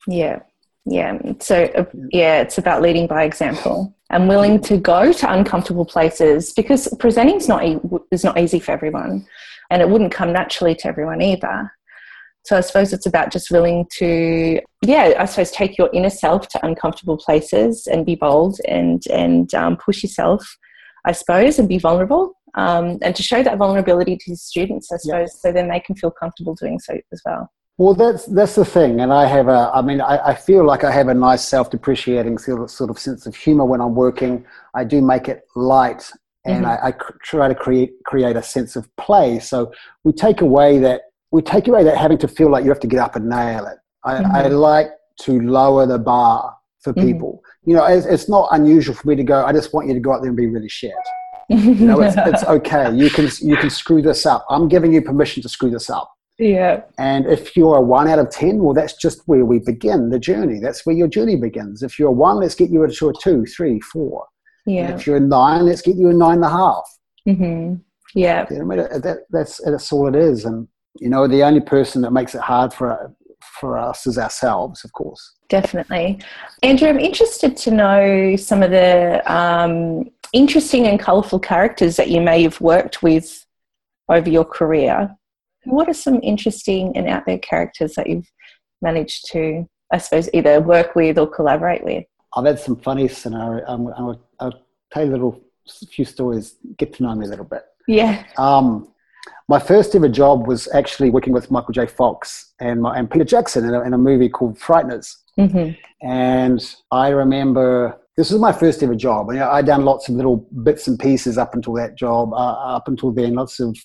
Yeah, 0.07 0.39
yeah. 0.85 1.17
So 1.39 1.63
uh, 1.75 1.85
yeah, 2.11 2.41
it's 2.41 2.57
about 2.57 2.81
leading 2.81 3.07
by 3.07 3.23
example 3.23 3.95
and 4.09 4.27
willing 4.27 4.59
to 4.61 4.77
go 4.77 5.13
to 5.13 5.31
uncomfortable 5.31 5.85
places 5.85 6.51
because 6.53 6.93
presenting 6.99 7.37
is 7.37 7.47
not 7.47 7.63
is 8.11 8.25
not 8.25 8.37
easy 8.37 8.59
for 8.59 8.73
everyone 8.73 9.25
and 9.71 9.81
it 9.81 9.89
wouldn't 9.89 10.11
come 10.11 10.31
naturally 10.31 10.75
to 10.75 10.87
everyone 10.87 11.21
either. 11.21 11.71
So 12.43 12.57
I 12.57 12.61
suppose 12.61 12.91
it's 12.91 13.05
about 13.05 13.31
just 13.31 13.51
willing 13.51 13.85
to, 13.97 14.59
yeah, 14.83 15.13
I 15.17 15.25
suppose 15.25 15.51
take 15.51 15.77
your 15.77 15.89
inner 15.93 16.09
self 16.09 16.47
to 16.49 16.65
uncomfortable 16.65 17.17
places 17.17 17.87
and 17.87 18.05
be 18.05 18.15
bold 18.15 18.57
and 18.67 19.01
and 19.11 19.53
um, 19.53 19.77
push 19.77 20.03
yourself, 20.03 20.43
I 21.05 21.11
suppose, 21.13 21.57
and 21.57 21.69
be 21.69 21.77
vulnerable 21.77 22.33
um, 22.55 22.97
and 23.01 23.15
to 23.15 23.23
show 23.23 23.43
that 23.43 23.57
vulnerability 23.57 24.17
to 24.25 24.35
students, 24.35 24.91
I 24.91 24.97
suppose, 24.97 25.31
yeah. 25.33 25.39
so 25.41 25.51
then 25.51 25.69
they 25.69 25.79
can 25.79 25.95
feel 25.95 26.11
comfortable 26.11 26.55
doing 26.55 26.79
so 26.79 26.97
as 27.11 27.21
well. 27.25 27.51
Well, 27.77 27.93
that's 27.93 28.25
that's 28.25 28.55
the 28.55 28.65
thing, 28.65 28.99
and 28.99 29.11
I 29.11 29.25
have 29.25 29.47
a. 29.47 29.71
I 29.73 29.81
mean, 29.81 30.01
I, 30.01 30.31
I 30.31 30.35
feel 30.35 30.63
like 30.63 30.83
I 30.83 30.91
have 30.91 31.07
a 31.07 31.13
nice 31.13 31.43
self-depreciating 31.43 32.37
sort 32.37 32.89
of 32.89 32.99
sense 32.99 33.25
of 33.25 33.35
humor 33.35 33.65
when 33.65 33.81
I'm 33.81 33.95
working. 33.95 34.45
I 34.75 34.83
do 34.83 35.01
make 35.01 35.27
it 35.29 35.47
light 35.55 36.11
and 36.45 36.65
mm-hmm. 36.65 36.85
I, 36.85 36.89
I, 36.89 36.93
try 37.23 37.47
to 37.47 37.55
create 37.55 37.91
create 38.05 38.35
a 38.35 38.43
sense 38.43 38.75
of 38.75 38.93
play. 38.97 39.39
So 39.39 39.71
we 40.03 40.11
take 40.11 40.41
away 40.41 40.79
that 40.79 41.01
we 41.31 41.41
take 41.41 41.67
away 41.67 41.83
that 41.83 41.97
having 41.97 42.17
to 42.19 42.27
feel 42.27 42.49
like 42.49 42.63
you 42.63 42.69
have 42.69 42.79
to 42.81 42.87
get 42.87 42.99
up 42.99 43.15
and 43.15 43.29
nail 43.29 43.65
it. 43.67 43.77
I, 44.03 44.15
mm-hmm. 44.15 44.35
I 44.35 44.47
like 44.47 44.87
to 45.21 45.39
lower 45.41 45.85
the 45.85 45.99
bar 45.99 46.55
for 46.79 46.93
mm-hmm. 46.93 47.07
people. 47.07 47.43
You 47.63 47.75
know, 47.75 47.85
it's, 47.85 48.05
it's, 48.05 48.27
not 48.27 48.49
unusual 48.51 48.95
for 48.95 49.07
me 49.07 49.15
to 49.15 49.23
go. 49.23 49.45
I 49.45 49.53
just 49.53 49.71
want 49.71 49.87
you 49.87 49.93
to 49.93 49.99
go 49.99 50.13
out 50.13 50.21
there 50.21 50.29
and 50.29 50.37
be 50.37 50.47
really 50.47 50.69
shit. 50.69 50.93
You 51.49 51.75
know, 51.75 52.01
it's, 52.01 52.15
it's 52.17 52.43
okay. 52.57 52.91
You 52.93 53.09
can 53.09 53.29
you 53.41 53.57
can 53.57 53.69
screw 53.69 54.01
this 54.01 54.25
up. 54.25 54.45
I'm 54.49 54.67
giving 54.67 54.93
you 54.93 55.01
permission 55.01 55.43
to 55.43 55.49
screw 55.49 55.69
this 55.69 55.89
up. 55.89 56.11
Yeah. 56.39 56.81
And 56.97 57.27
if 57.27 57.55
you're 57.55 57.75
a 57.75 57.81
one 57.81 58.07
out 58.07 58.17
of 58.17 58.31
10, 58.31 58.63
well, 58.63 58.73
that's 58.73 58.95
just 58.95 59.21
where 59.27 59.45
we 59.45 59.59
begin 59.59 60.09
the 60.09 60.17
journey. 60.17 60.59
That's 60.59 60.85
where 60.85 60.95
your 60.95 61.07
journey 61.07 61.35
begins. 61.35 61.83
If 61.83 61.99
you're 61.99 62.09
a 62.09 62.13
one, 62.13 62.37
let's 62.37 62.55
get 62.55 62.71
you 62.71 62.83
into 62.83 63.09
a 63.09 63.13
two, 63.21 63.45
three, 63.45 63.79
four. 63.79 64.25
Yeah. 64.65 64.87
And 64.87 64.99
if 64.99 65.07
you're 65.07 65.17
a 65.17 65.19
nine, 65.19 65.65
let's 65.65 65.81
get 65.81 65.95
you 65.95 66.09
a 66.09 66.13
nine 66.13 66.35
and 66.35 66.45
a 66.45 66.49
half. 66.49 66.83
Mm-hmm. 67.27 67.75
Yeah. 68.13 68.45
You 68.49 68.63
know, 68.63 68.75
that, 68.75 69.25
that's, 69.29 69.61
that's 69.63 69.91
all 69.91 70.07
it 70.07 70.15
is. 70.15 70.45
And, 70.45 70.67
you 70.99 71.09
know, 71.09 71.27
the 71.27 71.43
only 71.43 71.61
person 71.61 72.01
that 72.01 72.11
makes 72.11 72.35
it 72.35 72.41
hard 72.41 72.73
for, 72.73 73.15
for 73.59 73.77
us 73.77 74.05
is 74.05 74.17
ourselves, 74.17 74.83
of 74.83 74.91
course. 74.93 75.35
Definitely. 75.49 76.19
Andrew, 76.63 76.87
I'm 76.87 76.99
interested 76.99 77.57
to 77.57 77.71
know 77.71 78.35
some 78.35 78.63
of 78.63 78.71
the 78.71 79.21
um, 79.31 80.09
interesting 80.33 80.87
and 80.87 80.99
colourful 80.99 81.39
characters 81.39 81.95
that 81.95 82.09
you 82.09 82.21
may 82.21 82.43
have 82.43 82.59
worked 82.61 83.01
with 83.01 83.45
over 84.09 84.29
your 84.29 84.45
career. 84.45 85.15
What 85.65 85.89
are 85.89 85.93
some 85.93 86.19
interesting 86.23 86.95
and 86.95 87.07
out 87.07 87.25
there 87.25 87.39
characters 87.39 87.93
that 87.95 88.07
you've 88.07 88.29
managed 88.81 89.31
to, 89.31 89.67
I 89.91 89.97
suppose, 89.97 90.29
either 90.33 90.59
work 90.59 90.95
with 90.95 91.17
or 91.17 91.27
collaborate 91.27 91.83
with? 91.83 92.05
I've 92.35 92.45
had 92.45 92.59
some 92.59 92.75
funny 92.77 93.07
scenario. 93.07 93.65
Um, 93.67 93.93
I'll, 93.97 94.21
I'll 94.39 94.61
tell 94.91 95.05
you 95.05 95.11
a 95.11 95.13
little 95.13 95.41
few 95.89 96.05
stories. 96.05 96.55
Get 96.77 96.93
to 96.95 97.03
know 97.03 97.15
me 97.15 97.25
a 97.25 97.29
little 97.29 97.45
bit. 97.45 97.63
Yeah. 97.87 98.23
Um, 98.37 98.93
my 99.47 99.59
first 99.59 99.93
ever 99.95 100.07
job 100.07 100.47
was 100.47 100.67
actually 100.73 101.09
working 101.09 101.33
with 101.33 101.51
Michael 101.51 101.73
J. 101.73 101.85
Fox 101.85 102.53
and, 102.59 102.81
my, 102.81 102.97
and 102.97 103.09
Peter 103.11 103.25
Jackson 103.25 103.65
in 103.65 103.73
a, 103.73 103.81
in 103.81 103.93
a 103.93 103.97
movie 103.97 104.29
called 104.29 104.57
Frighteners. 104.57 105.17
Mm-hmm. 105.37 105.71
And 106.07 106.75
I 106.91 107.09
remember 107.09 107.99
this 108.17 108.31
was 108.31 108.39
my 108.39 108.53
first 108.53 108.81
ever 108.81 108.95
job. 108.95 109.29
And, 109.29 109.39
I'd 109.39 109.65
done 109.65 109.83
lots 109.83 110.07
of 110.09 110.15
little 110.15 110.37
bits 110.63 110.87
and 110.87 110.97
pieces 110.97 111.37
up 111.37 111.53
until 111.53 111.73
that 111.73 111.95
job, 111.95 112.33
uh, 112.33 112.75
up 112.75 112.87
until 112.87 113.11
then, 113.11 113.35
lots 113.35 113.59
of 113.59 113.77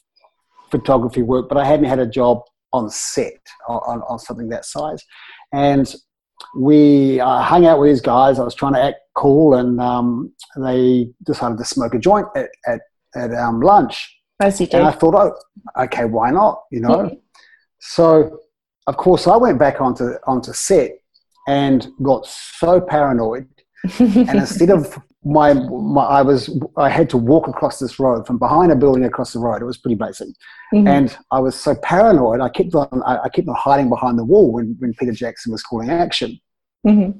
photography 0.70 1.22
work, 1.22 1.48
but 1.48 1.58
I 1.58 1.64
hadn't 1.64 1.86
had 1.86 1.98
a 1.98 2.06
job 2.06 2.42
on 2.72 2.90
set 2.90 3.40
on, 3.68 4.02
on 4.02 4.18
something 4.18 4.48
that 4.48 4.64
size. 4.64 5.02
And 5.52 5.94
we 6.56 7.20
uh, 7.20 7.42
hung 7.42 7.66
out 7.66 7.78
with 7.78 7.90
these 7.90 8.00
guys. 8.00 8.38
I 8.38 8.44
was 8.44 8.54
trying 8.54 8.74
to 8.74 8.82
act 8.82 8.98
cool, 9.14 9.54
and 9.54 9.80
um, 9.80 10.32
they 10.56 11.10
decided 11.24 11.58
to 11.58 11.64
smoke 11.64 11.94
a 11.94 11.98
joint 11.98 12.26
at, 12.36 12.50
at, 12.66 12.80
at 13.14 13.34
um, 13.34 13.60
lunch. 13.60 14.18
As 14.40 14.60
you 14.60 14.66
do. 14.66 14.78
And 14.78 14.86
I 14.86 14.92
thought, 14.92 15.14
oh, 15.14 15.82
okay, 15.84 16.04
why 16.04 16.30
not? 16.30 16.62
You 16.70 16.80
know. 16.80 17.18
so, 17.80 18.40
of 18.86 18.96
course, 18.96 19.26
I 19.26 19.36
went 19.36 19.58
back 19.58 19.80
onto 19.80 20.14
onto 20.26 20.52
set 20.52 20.92
and 21.46 21.88
got 22.02 22.26
so 22.26 22.80
paranoid. 22.80 23.48
and 23.98 24.30
instead 24.30 24.70
of 24.70 24.98
my, 25.26 25.54
my, 25.54 26.04
I 26.04 26.22
was 26.22 26.56
I 26.76 26.88
had 26.88 27.10
to 27.10 27.16
walk 27.16 27.48
across 27.48 27.80
this 27.80 27.98
road 27.98 28.26
from 28.26 28.38
behind 28.38 28.70
a 28.70 28.76
building 28.76 29.04
across 29.04 29.32
the 29.32 29.40
road. 29.40 29.60
It 29.60 29.64
was 29.64 29.76
pretty 29.76 29.96
basic, 29.96 30.28
mm-hmm. 30.72 30.86
and 30.86 31.18
I 31.32 31.40
was 31.40 31.58
so 31.58 31.74
paranoid. 31.74 32.40
I 32.40 32.48
kept 32.48 32.76
on 32.76 33.02
I, 33.04 33.18
I, 33.24 33.28
kept 33.28 33.48
on 33.48 33.56
hiding 33.56 33.88
behind 33.88 34.20
the 34.20 34.24
wall 34.24 34.52
when, 34.52 34.76
when 34.78 34.94
Peter 34.94 35.10
Jackson 35.10 35.50
was 35.50 35.64
calling 35.64 35.90
action, 35.90 36.38
mm-hmm. 36.86 37.18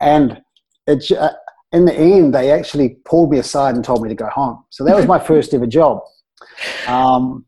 and 0.00 0.40
it, 0.86 1.12
uh, 1.12 1.32
in 1.72 1.84
the 1.84 1.94
end 1.94 2.34
they 2.34 2.50
actually 2.50 2.96
pulled 3.04 3.30
me 3.30 3.38
aside 3.38 3.74
and 3.74 3.84
told 3.84 4.02
me 4.02 4.08
to 4.08 4.14
go 4.14 4.28
home. 4.28 4.64
So 4.70 4.82
that 4.84 4.96
was 4.96 5.06
my 5.06 5.18
first 5.30 5.52
ever 5.52 5.66
job. 5.66 6.00
Um, 6.86 7.44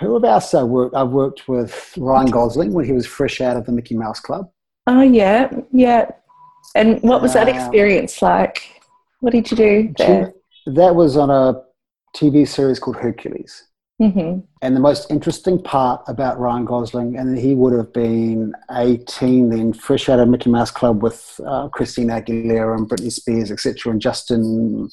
who 0.00 0.24
else 0.24 0.54
I 0.54 0.62
worked? 0.62 0.96
I've 0.96 1.10
worked 1.10 1.46
with 1.46 1.92
Ryan 1.98 2.30
Gosling 2.30 2.72
when 2.72 2.86
he 2.86 2.92
was 2.92 3.06
fresh 3.06 3.42
out 3.42 3.58
of 3.58 3.66
the 3.66 3.72
Mickey 3.72 3.96
Mouse 3.96 4.20
Club. 4.20 4.48
Oh 4.86 5.02
yeah, 5.02 5.50
yeah. 5.72 6.10
And 6.74 7.02
what 7.02 7.20
was 7.20 7.34
that 7.34 7.50
um, 7.50 7.54
experience 7.54 8.22
like? 8.22 8.77
What 9.20 9.32
did 9.32 9.50
you 9.50 9.56
do 9.56 9.94
there? 9.96 10.32
That 10.66 10.94
was 10.94 11.16
on 11.16 11.30
a 11.30 11.62
TV 12.16 12.46
series 12.46 12.78
called 12.78 12.96
Hercules. 12.96 13.64
Mm-hmm. 14.00 14.40
And 14.62 14.76
the 14.76 14.80
most 14.80 15.10
interesting 15.10 15.60
part 15.60 16.02
about 16.06 16.38
Ryan 16.38 16.64
Gosling, 16.64 17.16
and 17.16 17.36
he 17.36 17.56
would 17.56 17.72
have 17.72 17.92
been 17.92 18.54
18 18.70 19.50
then, 19.50 19.72
fresh 19.72 20.08
out 20.08 20.20
of 20.20 20.28
Mickey 20.28 20.50
Mouse 20.50 20.70
Club 20.70 21.02
with 21.02 21.40
uh, 21.44 21.68
Christina 21.68 22.20
Aguilera 22.20 22.76
and 22.76 22.88
Britney 22.88 23.10
Spears, 23.10 23.50
etc., 23.50 23.90
and 23.90 24.00
Justin, 24.00 24.88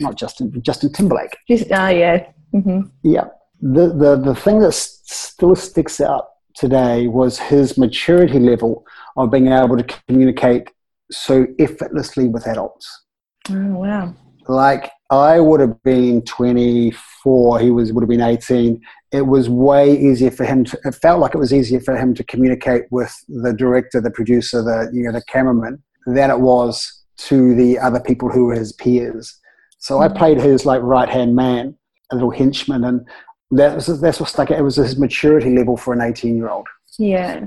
not 0.00 0.16
Justin, 0.16 0.50
Justin 0.62 0.92
Timberlake. 0.92 1.36
Just, 1.46 1.64
uh, 1.70 1.92
yeah. 1.92 2.26
Mm-hmm. 2.54 2.88
Yeah. 3.02 3.28
The, 3.60 3.88
the, 3.88 4.16
the 4.16 4.34
thing 4.34 4.60
that 4.60 4.72
still 4.72 5.54
sticks 5.54 6.00
out 6.00 6.28
today 6.54 7.06
was 7.06 7.38
his 7.38 7.76
maturity 7.76 8.38
level 8.38 8.86
of 9.16 9.30
being 9.30 9.48
able 9.48 9.76
to 9.76 9.84
communicate 10.06 10.70
so 11.10 11.46
effortlessly 11.58 12.28
with 12.28 12.46
adults. 12.46 13.04
Oh, 13.50 13.78
wow. 13.78 14.14
Like 14.46 14.90
I 15.10 15.40
would 15.40 15.60
have 15.60 15.82
been 15.82 16.22
24, 16.22 17.60
he 17.60 17.70
was 17.70 17.92
would 17.92 18.02
have 18.02 18.08
been 18.08 18.20
18. 18.20 18.80
It 19.12 19.26
was 19.26 19.48
way 19.48 19.98
easier 19.98 20.30
for 20.30 20.44
him 20.44 20.64
to, 20.64 20.78
it 20.84 20.94
felt 20.94 21.20
like 21.20 21.34
it 21.34 21.38
was 21.38 21.52
easier 21.52 21.80
for 21.80 21.96
him 21.96 22.14
to 22.14 22.24
communicate 22.24 22.84
with 22.90 23.14
the 23.28 23.52
director, 23.52 24.00
the 24.00 24.10
producer, 24.10 24.62
the, 24.62 24.90
you 24.92 25.04
know, 25.04 25.12
the 25.12 25.22
cameraman 25.22 25.82
than 26.06 26.30
it 26.30 26.40
was 26.40 27.04
to 27.18 27.54
the 27.54 27.78
other 27.78 28.00
people 28.00 28.30
who 28.30 28.46
were 28.46 28.54
his 28.54 28.72
peers. 28.72 29.38
So 29.78 29.96
mm-hmm. 29.96 30.14
I 30.14 30.18
played 30.18 30.38
his 30.38 30.66
like 30.66 30.82
right 30.82 31.08
hand 31.08 31.34
man, 31.34 31.76
a 32.10 32.14
little 32.14 32.30
henchman, 32.30 32.84
and 32.84 33.06
that 33.50 33.74
was, 33.74 34.00
that's 34.00 34.20
what 34.20 34.28
stuck. 34.28 34.50
It 34.50 34.62
was 34.62 34.76
his 34.76 34.98
maturity 34.98 35.56
level 35.56 35.76
for 35.76 35.94
an 35.94 36.02
18 36.02 36.36
year 36.36 36.50
old. 36.50 36.66
Yeah. 36.98 37.46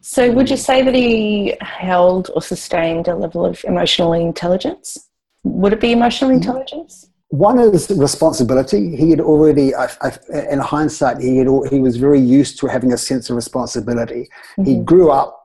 So, 0.00 0.30
would 0.30 0.48
you 0.48 0.56
say 0.56 0.82
that 0.82 0.94
he 0.94 1.56
held 1.60 2.30
or 2.34 2.42
sustained 2.42 3.08
a 3.08 3.16
level 3.16 3.44
of 3.44 3.64
emotional 3.64 4.12
intelligence? 4.12 5.08
Would 5.44 5.72
it 5.72 5.80
be 5.80 5.92
emotional 5.92 6.30
Mm-hmm. 6.30 6.36
intelligence? 6.38 7.08
One 7.28 7.58
is 7.58 7.90
responsibility. 7.90 8.94
He 8.94 9.08
had 9.10 9.20
already, 9.20 9.74
I, 9.74 9.88
I, 10.02 10.12
in 10.50 10.58
hindsight, 10.58 11.18
he 11.22 11.38
had, 11.38 11.46
he 11.70 11.80
was 11.80 11.96
very 11.96 12.20
used 12.20 12.58
to 12.60 12.66
having 12.66 12.92
a 12.92 12.98
sense 12.98 13.30
of 13.30 13.36
responsibility. 13.36 14.28
He 14.64 14.74
Mhm. 14.76 14.84
grew 14.84 15.10
up 15.10 15.38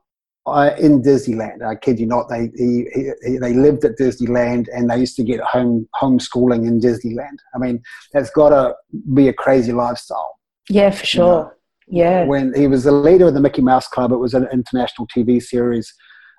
uh, 0.45 0.71
in 0.77 1.01
Disneyland. 1.01 1.61
I 1.65 1.75
kid 1.75 1.97
you 1.99 2.05
not. 2.05 2.27
They 2.29 2.51
he, 2.57 2.87
he, 2.93 3.11
he- 3.25 3.37
they 3.37 3.53
lived 3.53 3.85
at 3.85 3.97
Disneyland, 3.97 4.67
and 4.73 4.89
they 4.89 4.97
used 4.97 5.15
to 5.17 5.23
get 5.23 5.39
home 5.41 5.87
homeschooling 6.01 6.67
in 6.67 6.79
Disneyland. 6.81 7.37
I 7.55 7.57
mean, 7.57 7.81
that's 8.13 8.29
got 8.31 8.49
to 8.49 8.73
be 9.13 9.29
a 9.29 9.33
crazy 9.33 9.71
lifestyle. 9.71 10.37
Yeah, 10.69 10.91
for 10.91 11.05
sure. 11.05 11.57
Yeah. 11.87 12.25
When 12.25 12.53
he 12.53 12.67
was 12.67 12.83
the 12.83 12.91
leader 12.91 13.27
of 13.27 13.33
the 13.33 13.39
Mickey 13.41 13.61
Mouse 13.61 13.87
Club, 13.87 14.11
it 14.11 14.17
was 14.17 14.33
an 14.33 14.47
international 14.51 15.07
TV 15.07 15.41
series 15.41 15.93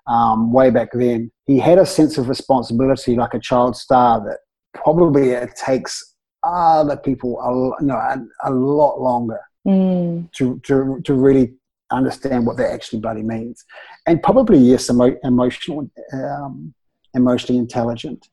um, 0.09 0.53
way 0.53 0.71
back 0.71 0.91
then. 0.93 1.31
He 1.47 1.59
had 1.59 1.79
a 1.79 1.87
sense 1.87 2.19
of 2.19 2.29
responsibility, 2.29 3.15
like 3.17 3.35
a 3.35 3.39
child 3.41 3.77
star, 3.77 4.21
that 4.25 4.39
probably 4.75 5.31
it 5.31 5.55
takes 5.57 6.15
other 6.43 6.97
people 6.97 7.39
a, 7.43 7.51
lo- 7.51 7.77
no, 7.81 7.95
a, 7.95 8.17
a 8.45 8.51
lot 8.51 9.01
longer 9.01 9.41
Mm. 9.67 10.31
to, 10.33 10.59
to, 10.65 11.01
to 11.05 11.13
really 11.15 11.53
understand 11.93 12.47
what 12.47 12.57
that 12.57 12.71
actually 12.73 13.01
bloody 13.01 13.23
means. 13.23 13.65
And 14.07 14.23
probably, 14.23 14.57
yes, 14.57 14.89
emo- 14.89 15.19
emotional, 15.25 15.91
um, 16.15 16.73
emotionally 17.13 17.59
intelligent. 17.59 18.29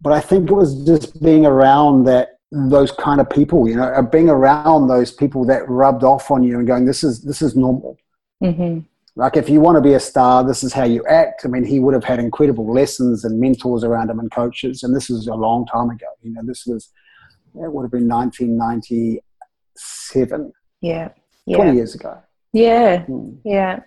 But 0.00 0.12
I 0.12 0.20
think 0.20 0.50
it 0.50 0.54
was 0.54 0.84
just 0.84 1.20
being 1.20 1.46
around 1.46 2.04
that 2.04 2.38
those 2.52 2.92
kind 2.92 3.20
of 3.20 3.28
people, 3.28 3.68
you 3.68 3.74
know, 3.76 3.84
uh, 3.84 4.02
being 4.02 4.28
around 4.28 4.86
those 4.86 5.10
people 5.10 5.44
that 5.46 5.68
rubbed 5.68 6.04
off 6.04 6.30
on 6.30 6.44
you 6.44 6.58
and 6.58 6.66
going, 6.66 6.84
this 6.84 7.02
is 7.02 7.22
this 7.22 7.42
is 7.42 7.56
normal. 7.56 7.96
hmm 8.40 8.80
Like 9.18 9.36
if 9.36 9.48
you 9.48 9.60
want 9.60 9.74
to 9.74 9.80
be 9.80 9.94
a 9.94 10.00
star, 10.00 10.44
this 10.44 10.62
is 10.62 10.72
how 10.72 10.84
you 10.84 11.04
act. 11.08 11.44
I 11.44 11.48
mean, 11.48 11.64
he 11.64 11.80
would 11.80 11.92
have 11.92 12.04
had 12.04 12.20
incredible 12.20 12.72
lessons 12.72 13.24
and 13.24 13.40
mentors 13.40 13.82
around 13.82 14.10
him 14.10 14.20
and 14.20 14.30
coaches. 14.30 14.84
And 14.84 14.94
this 14.94 15.10
is 15.10 15.26
a 15.26 15.34
long 15.34 15.66
time 15.66 15.90
ago. 15.90 16.06
You 16.22 16.34
know, 16.34 16.42
this 16.44 16.64
was 16.66 16.92
it 17.56 17.72
would 17.72 17.82
have 17.82 17.90
been 17.90 18.06
1997, 18.06 20.52
Yeah. 20.80 21.08
yeah. 21.46 21.56
20 21.56 21.74
years 21.76 21.96
ago. 21.96 22.16
Yeah. 22.52 23.02
Hmm. 23.06 23.30
Yeah. 23.44 23.80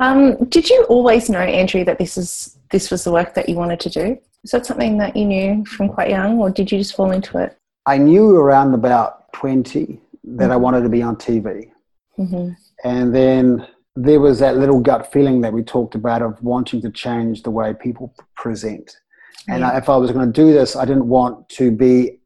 Um, 0.00 0.34
did 0.46 0.68
you 0.68 0.82
always 0.88 1.30
know, 1.30 1.38
Andrew, 1.38 1.84
that 1.84 1.98
this 1.98 2.18
is 2.18 2.58
this 2.72 2.90
was 2.90 3.04
the 3.04 3.12
work 3.12 3.34
that 3.34 3.48
you 3.48 3.54
wanted 3.54 3.78
to 3.80 3.90
do? 3.90 4.18
Is 4.42 4.50
that 4.50 4.66
something 4.66 4.98
that 4.98 5.16
you 5.16 5.24
knew 5.24 5.64
from 5.66 5.88
quite 5.88 6.10
young, 6.10 6.40
or 6.40 6.50
did 6.50 6.72
you 6.72 6.78
just 6.78 6.96
fall 6.96 7.12
into 7.12 7.38
it? 7.38 7.56
I 7.86 7.96
knew 7.96 8.34
around 8.36 8.74
about 8.74 9.32
20 9.34 10.00
that 10.36 10.50
I 10.50 10.56
wanted 10.56 10.82
to 10.82 10.88
be 10.88 11.00
on 11.00 11.14
TV. 11.16 11.70
hmm 12.16 12.50
And 12.84 13.14
then 13.14 13.66
there 14.00 14.20
was 14.20 14.38
that 14.38 14.56
little 14.56 14.80
gut 14.80 15.12
feeling 15.12 15.40
that 15.40 15.52
we 15.52 15.62
talked 15.62 15.94
about 15.96 16.22
of 16.22 16.40
wanting 16.42 16.80
to 16.82 16.90
change 16.90 17.42
the 17.42 17.50
way 17.50 17.74
people 17.74 18.14
present. 18.36 18.96
And 19.48 19.60
Yeah. 19.60 19.70
I, 19.70 19.78
if 19.78 19.88
I 19.88 19.96
was 19.96 20.12
going 20.12 20.26
to 20.26 20.32
do 20.32 20.52
this, 20.52 20.76
I 20.76 20.84
didn't 20.84 21.08
want 21.08 21.48
to 21.60 21.72
be, 21.72 22.20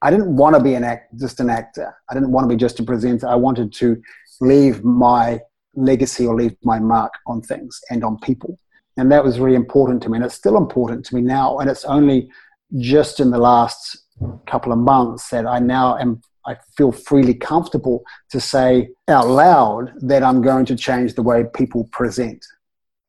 I 0.00 0.10
didn't 0.10 0.34
want 0.34 0.56
to 0.56 0.62
be 0.62 0.74
an 0.74 0.84
act, 0.84 1.18
just 1.18 1.38
an 1.40 1.50
actor. 1.50 1.94
I 2.08 2.14
didn't 2.14 2.32
want 2.32 2.44
to 2.44 2.48
be 2.48 2.58
just 2.58 2.80
a 2.80 2.82
presenter. 2.82 3.28
I 3.28 3.34
wanted 3.34 3.72
to 3.74 4.00
leave 4.40 4.84
my 4.84 5.40
legacy 5.74 6.26
or 6.26 6.34
leave 6.34 6.56
my 6.62 6.78
mark 6.78 7.12
on 7.26 7.42
things 7.42 7.78
and 7.90 8.02
on 8.04 8.18
people. 8.20 8.58
And 8.96 9.12
that 9.12 9.22
was 9.22 9.38
really 9.38 9.56
important 9.56 10.02
to 10.04 10.08
me. 10.08 10.16
And 10.16 10.24
it's 10.24 10.34
still 10.34 10.56
important 10.56 11.04
to 11.06 11.14
me 11.14 11.20
now. 11.20 11.58
And 11.58 11.68
it's 11.68 11.84
only 11.84 12.30
just 12.78 13.20
in 13.20 13.30
the 13.30 13.38
last 13.38 13.98
couple 14.46 14.72
of 14.72 14.78
months 14.78 15.28
that 15.28 15.46
I 15.46 15.58
now 15.58 15.98
am, 15.98 16.22
I 16.48 16.56
feel 16.76 16.92
freely 16.92 17.34
comfortable 17.34 18.02
to 18.30 18.40
say 18.40 18.88
out 19.06 19.28
loud 19.28 19.92
that 20.00 20.22
I'm 20.22 20.40
going 20.40 20.64
to 20.66 20.76
change 20.76 21.14
the 21.14 21.22
way 21.22 21.44
people 21.54 21.84
present. 21.92 22.44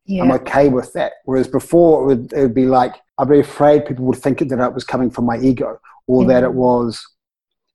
Yeah. 0.05 0.23
I'm 0.23 0.31
okay 0.33 0.67
with 0.67 0.91
that. 0.93 1.13
Whereas 1.23 1.47
before, 1.47 2.03
it 2.03 2.05
would, 2.07 2.33
it 2.33 2.41
would 2.41 2.53
be 2.53 2.65
like, 2.65 2.95
I'd 3.17 3.29
be 3.29 3.39
afraid 3.39 3.85
people 3.85 4.05
would 4.05 4.17
think 4.17 4.39
that 4.39 4.59
it 4.59 4.73
was 4.73 4.83
coming 4.83 5.09
from 5.09 5.25
my 5.25 5.37
ego 5.39 5.79
or 6.07 6.25
that 6.25 6.43
it 6.43 6.53
was, 6.53 7.05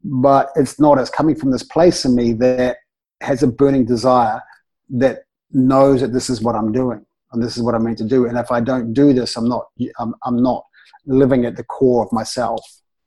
but 0.03 0.50
it's 0.57 0.81
not. 0.81 0.98
It's 0.98 1.11
coming 1.11 1.37
from 1.37 1.50
this 1.50 1.62
place 1.62 2.05
in 2.05 2.14
me 2.14 2.33
that 2.35 2.79
has 3.20 3.42
a 3.42 3.46
burning 3.46 3.85
desire 3.85 4.42
that 4.90 5.24
knows 5.50 6.00
that 6.00 6.12
this 6.12 6.29
is 6.29 6.42
what 6.42 6.57
I'm 6.57 6.72
doing 6.72 7.07
and 7.33 7.42
this 7.42 7.57
is 7.57 7.62
what 7.62 7.74
I'm 7.74 7.85
meant 7.85 7.98
to 7.98 8.05
do. 8.05 8.27
And 8.27 8.37
if 8.37 8.50
I 8.50 8.61
don't 8.61 8.92
do 8.92 9.12
this, 9.12 9.37
I'm 9.37 9.48
not, 9.48 9.66
I'm, 9.98 10.14
I'm 10.24 10.42
not 10.42 10.64
living 11.07 11.46
at 11.46 11.57
the 11.57 11.64
core 11.64 12.05
of 12.05 12.12
myself. 12.12 12.61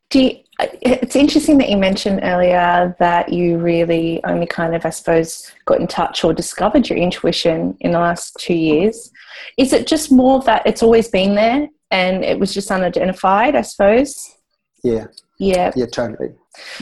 Do 0.10 0.22
you, 0.24 0.38
it's 0.60 1.15
interesting 1.15 1.58
that 1.60 1.70
you 1.70 1.78
mentioned 1.78 2.22
earlier 2.24 2.96
that 3.00 3.32
you 3.32 3.58
really 3.58 4.24
only 4.24 4.48
kind 4.48 4.74
of, 4.76 4.86
I 4.86 4.89
suppose, 4.89 5.52
got 5.65 5.80
in 5.80 5.88
touch 5.88 6.24
or 6.24 6.34
discovered 6.34 6.89
your 6.89 6.98
intuition 6.98 7.78
in 7.82 7.91
the 7.91 8.00
last 8.00 8.36
two 8.39 8.56
years. 8.56 9.12
Is 9.58 9.74
it 9.74 9.86
just 9.86 10.12
more 10.12 10.41
that 10.43 10.63
it's 10.65 10.82
always 10.82 11.10
been 11.10 11.36
there 11.36 11.67
and 11.91 12.24
it 12.24 12.39
was 12.39 12.54
just 12.54 12.72
unidentified, 12.72 13.56
I 13.56 13.62
suppose? 13.62 14.36
Yeah, 14.84 15.06
Yeah. 15.38 15.72
yeah, 15.76 15.86
totally. 15.86 16.30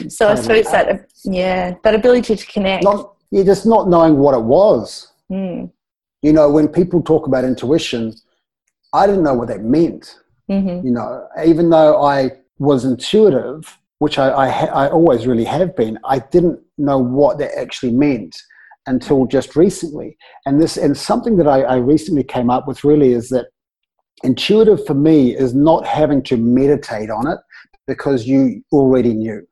So 0.08 0.28
I 0.30 0.36
suppose 0.36 0.64
that, 0.70 1.10
yeah, 1.24 1.74
that 1.84 1.94
ability 1.94 2.36
to 2.36 2.46
connect. 2.46 2.84
Not, 2.84 3.14
yeah, 3.30 3.42
just 3.42 3.66
not 3.66 3.88
knowing 3.88 4.16
what 4.16 4.34
it 4.34 4.42
was. 4.42 5.12
Mm. 5.30 5.70
You 6.22 6.32
know, 6.32 6.48
when 6.50 6.68
people 6.68 7.02
talk 7.02 7.26
about 7.26 7.44
intuition, 7.44 8.14
I 8.94 9.06
didn't 9.06 9.22
know 9.24 9.34
what 9.34 9.48
that 9.48 9.62
meant. 9.62 10.18
hmm 10.48 10.80
You 10.82 10.92
know, 10.92 11.28
even 11.44 11.68
though 11.68 12.02
I 12.02 12.30
was 12.58 12.84
intuitive, 12.84 13.78
which 13.98 14.18
I, 14.18 14.32
I, 14.46 14.48
ha- 14.48 14.66
I 14.74 14.88
always 14.88 15.26
really 15.26 15.44
have 15.44 15.74
been, 15.76 15.98
I 16.04 16.18
didn't 16.20 16.60
know 16.78 16.98
what 16.98 17.38
that 17.38 17.56
actually 17.58 17.92
meant 17.92 18.36
until 18.86 19.26
just 19.26 19.56
recently. 19.56 20.16
And 20.46 20.60
this, 20.60 20.76
and 20.76 20.96
something 20.96 21.36
that 21.38 21.48
I, 21.48 21.62
I 21.62 21.76
recently 21.76 22.22
came 22.22 22.50
up 22.50 22.68
with 22.68 22.84
really 22.84 23.12
is 23.12 23.28
that 23.30 23.46
intuitive 24.24 24.86
for 24.86 24.94
me 24.94 25.36
is 25.36 25.54
not 25.54 25.86
having 25.86 26.22
to 26.24 26.36
meditate 26.36 27.10
on 27.10 27.26
it 27.26 27.38
because 27.86 28.26
you 28.26 28.62
already 28.72 29.12
knew. 29.14 29.46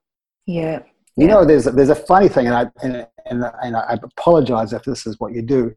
Yeah. 0.47 0.81
You 1.17 1.27
Yeah. 1.27 1.35
know, 1.35 1.45
there's 1.45 1.67
a, 1.67 1.71
there's 1.71 1.91
a 1.91 1.95
funny 1.95 2.29
thing, 2.29 2.47
and 2.47 2.57
I 2.57 2.67
and, 2.83 3.07
and, 3.27 3.45
and 3.63 3.77
I 3.77 3.99
apologize 4.03 4.73
if 4.73 4.83
this 4.83 5.07
is 5.07 5.19
what 5.21 5.33
you 5.33 5.43
do, 5.43 5.73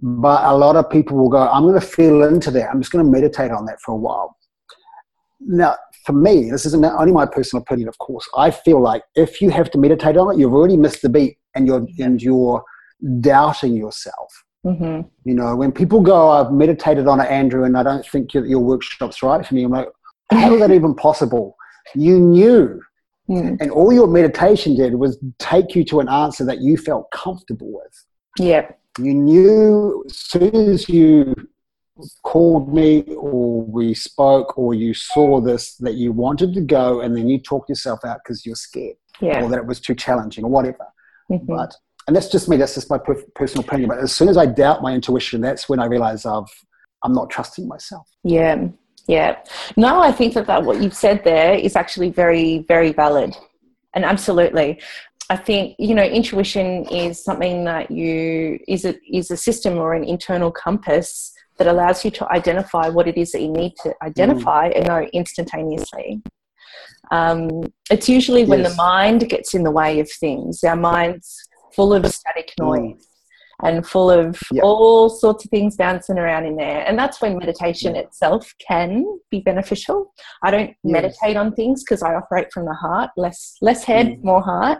but 0.00 0.44
a 0.44 0.56
lot 0.56 0.76
of 0.76 0.88
people 0.88 1.16
will 1.16 1.28
go, 1.28 1.48
"I'm 1.48 1.62
going 1.64 1.74
to 1.80 1.84
feel 1.84 2.22
into 2.22 2.52
that. 2.52 2.70
I'm 2.70 2.80
just 2.80 2.92
going 2.92 3.04
to 3.04 3.10
meditate 3.10 3.50
on 3.50 3.66
that 3.66 3.80
for 3.80 3.92
a 3.92 3.96
while." 3.96 4.36
Now, 5.46 5.76
for 6.04 6.12
me, 6.12 6.50
this 6.50 6.66
isn't 6.66 6.84
only 6.84 7.12
my 7.12 7.26
personal 7.26 7.62
opinion, 7.62 7.88
of 7.88 7.98
course. 7.98 8.28
I 8.36 8.50
feel 8.50 8.80
like 8.80 9.02
if 9.14 9.40
you 9.40 9.50
have 9.50 9.70
to 9.72 9.78
meditate 9.78 10.16
on 10.16 10.34
it, 10.34 10.38
you've 10.38 10.52
already 10.52 10.76
missed 10.76 11.02
the 11.02 11.08
beat, 11.08 11.38
and 11.54 11.66
you're 11.66 11.86
and 11.98 12.20
you're 12.20 12.62
doubting 13.20 13.76
yourself. 13.76 14.44
hmm 14.64 15.00
You 15.24 15.34
know, 15.34 15.56
when 15.56 15.72
people 15.72 16.00
go, 16.00 16.30
"I've 16.30 16.52
meditated 16.52 17.06
on 17.06 17.20
it, 17.20 17.30
Andrew, 17.30 17.64
and 17.64 17.76
I 17.76 17.82
don't 17.82 18.06
think 18.06 18.34
your, 18.34 18.46
your 18.46 18.60
workshop's 18.60 19.22
right 19.22 19.44
for 19.44 19.54
me," 19.54 19.64
I'm 19.64 19.72
like, 19.72 19.88
"How 20.30 20.54
is 20.54 20.60
that 20.60 20.70
even 20.70 20.94
possible? 20.94 21.56
You 21.94 22.18
knew." 22.18 22.80
Mm. 23.28 23.58
And 23.60 23.70
all 23.70 23.90
your 23.92 24.06
meditation 24.06 24.76
did 24.76 24.94
was 24.94 25.18
take 25.38 25.74
you 25.74 25.82
to 25.86 26.00
an 26.00 26.08
answer 26.08 26.44
that 26.44 26.60
you 26.60 26.76
felt 26.76 27.10
comfortable 27.10 27.72
with. 27.72 28.04
Yeah. 28.38 28.70
You 28.98 29.14
knew 29.14 30.04
as 30.06 30.16
soon 30.16 30.54
as 30.54 30.88
you 30.88 31.34
called 32.22 32.74
me 32.74 33.02
or 33.16 33.62
we 33.62 33.94
spoke 33.94 34.58
or 34.58 34.74
you 34.74 34.92
saw 34.94 35.40
this 35.40 35.76
that 35.76 35.94
you 35.94 36.12
wanted 36.12 36.52
to 36.54 36.60
go 36.60 37.00
and 37.00 37.16
then 37.16 37.28
you 37.28 37.38
talked 37.38 37.68
yourself 37.68 38.04
out 38.04 38.18
because 38.24 38.44
you're 38.44 38.56
scared 38.56 38.96
Yeah. 39.20 39.42
or 39.42 39.48
that 39.50 39.58
it 39.58 39.66
was 39.66 39.80
too 39.80 39.94
challenging 39.94 40.44
or 40.44 40.50
whatever. 40.50 40.86
Mhm. 41.30 41.46
But, 41.46 41.74
and 42.06 42.16
that's 42.16 42.28
just 42.28 42.48
me, 42.48 42.56
that's 42.56 42.74
just 42.74 42.90
my 42.90 42.98
per- 42.98 43.22
personal 43.34 43.64
opinion. 43.64 43.88
But 43.88 43.98
as 43.98 44.12
soon 44.12 44.28
as 44.28 44.36
I 44.36 44.46
doubt 44.46 44.82
my 44.82 44.92
intuition, 44.92 45.40
that's 45.40 45.68
when 45.68 45.78
I 45.80 45.86
realize 45.86 46.26
I've, 46.26 46.44
I'm 47.02 47.12
not 47.12 47.30
trusting 47.30 47.68
myself. 47.68 48.08
Yeah, 48.24 48.68
yeah. 49.06 49.38
No, 49.76 50.00
I 50.00 50.10
think 50.10 50.34
that, 50.34 50.46
that 50.46 50.64
what 50.64 50.80
you've 50.82 50.96
said 50.96 51.22
there 51.22 51.54
is 51.54 51.76
actually 51.76 52.10
very, 52.10 52.64
very 52.66 52.92
valid. 52.92 53.36
And 53.94 54.04
absolutely. 54.04 54.80
I 55.30 55.36
think, 55.36 55.76
you 55.78 55.94
know, 55.94 56.02
intuition 56.02 56.84
is 56.86 57.22
something 57.22 57.64
that 57.64 57.90
you 57.90 58.58
is 58.68 58.84
a 58.84 58.94
is 59.10 59.30
a 59.30 59.36
system 59.36 59.78
or 59.78 59.94
an 59.94 60.04
internal 60.04 60.50
compass 60.50 61.32
that 61.58 61.66
allows 61.66 62.04
you 62.04 62.10
to 62.10 62.32
identify 62.32 62.88
what 62.88 63.06
it 63.06 63.16
is 63.16 63.32
that 63.32 63.42
you 63.42 63.50
need 63.50 63.74
to 63.82 63.94
identify 64.02 64.68
and 64.68 64.86
know 64.86 65.06
instantaneously. 65.12 66.20
Um, 67.10 67.72
it's 67.90 68.08
usually 68.08 68.44
when 68.44 68.62
the 68.62 68.74
mind 68.74 69.28
gets 69.28 69.54
in 69.54 69.62
the 69.62 69.70
way 69.70 70.00
of 70.00 70.10
things. 70.10 70.64
Our 70.64 70.76
mind's 70.76 71.48
full 71.74 71.92
of 71.92 72.06
static 72.06 72.52
Mm. 72.58 72.94
noise 72.94 73.08
and 73.62 73.86
full 73.86 74.10
of 74.10 74.38
Yep. 74.52 74.64
all 74.64 75.08
sorts 75.08 75.44
of 75.44 75.50
things 75.50 75.76
bouncing 75.76 76.18
around 76.18 76.46
in 76.46 76.56
there. 76.56 76.84
And 76.86 76.98
that's 76.98 77.20
when 77.20 77.38
meditation 77.38 77.94
itself 77.96 78.52
can 78.66 79.04
be 79.30 79.40
beneficial. 79.40 80.12
I 80.42 80.50
don't 80.50 80.70
Yes. 80.70 80.76
meditate 80.84 81.36
on 81.36 81.54
things 81.54 81.82
because 81.82 82.02
I 82.02 82.14
operate 82.14 82.52
from 82.52 82.64
the 82.66 82.74
heart, 82.74 83.10
less 83.16 83.56
less 83.62 83.84
head, 83.84 84.06
Mm. 84.06 84.24
more 84.24 84.42
heart. 84.42 84.78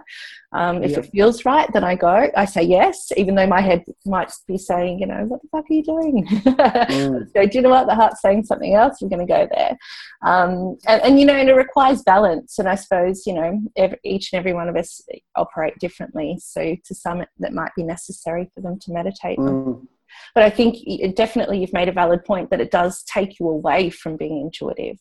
Um, 0.52 0.84
if 0.84 0.92
Yep. 0.92 1.04
it 1.04 1.10
feels 1.10 1.44
right, 1.44 1.68
then 1.72 1.82
I 1.82 1.96
go. 1.96 2.28
I 2.36 2.44
say 2.44 2.62
yes, 2.62 3.10
even 3.16 3.34
though 3.34 3.46
my 3.46 3.60
head 3.60 3.82
might 4.06 4.30
be 4.46 4.56
saying, 4.56 5.00
you 5.00 5.06
know, 5.06 5.24
what 5.26 5.42
the 5.42 5.48
fuck 5.48 5.64
are 5.68 5.74
you 5.74 5.82
doing? 5.82 6.26
Mm. 6.26 7.26
So 7.34 7.46
do 7.46 7.58
you 7.58 7.62
know 7.62 7.70
what? 7.70 7.86
The 7.88 7.94
heart's 7.94 8.20
saying 8.22 8.44
something 8.44 8.74
else. 8.74 8.98
We're 9.00 9.08
going 9.08 9.26
to 9.26 9.32
go 9.32 9.48
there. 9.52 9.76
Um, 10.24 10.76
and, 10.86 11.02
and, 11.02 11.18
you 11.20 11.26
know, 11.26 11.34
and 11.34 11.48
it 11.48 11.54
requires 11.54 12.02
balance. 12.02 12.58
And 12.58 12.68
I 12.68 12.76
suppose, 12.76 13.26
you 13.26 13.34
know, 13.34 13.60
every, 13.76 13.98
each 14.04 14.32
and 14.32 14.38
every 14.38 14.52
one 14.52 14.68
of 14.68 14.76
us 14.76 15.02
operate 15.36 15.78
differently. 15.80 16.38
So 16.40 16.76
to 16.84 16.94
some, 16.94 17.24
that 17.40 17.52
might 17.52 17.72
be 17.76 17.82
necessary 17.82 18.48
for 18.54 18.60
them 18.64 18.78
to 18.80 18.92
meditate. 18.92 19.38
Mm. 19.38 19.86
But 20.34 20.44
I 20.44 20.50
think 20.50 20.76
it, 20.86 21.16
definitely 21.16 21.60
you've 21.60 21.72
made 21.72 21.88
a 21.88 21.92
valid 21.92 22.24
point 22.24 22.50
that 22.50 22.60
it 22.60 22.70
does 22.70 23.02
take 23.04 23.38
you 23.38 23.48
away 23.48 23.90
from 23.90 24.16
being 24.16 24.40
intuitive. 24.40 24.98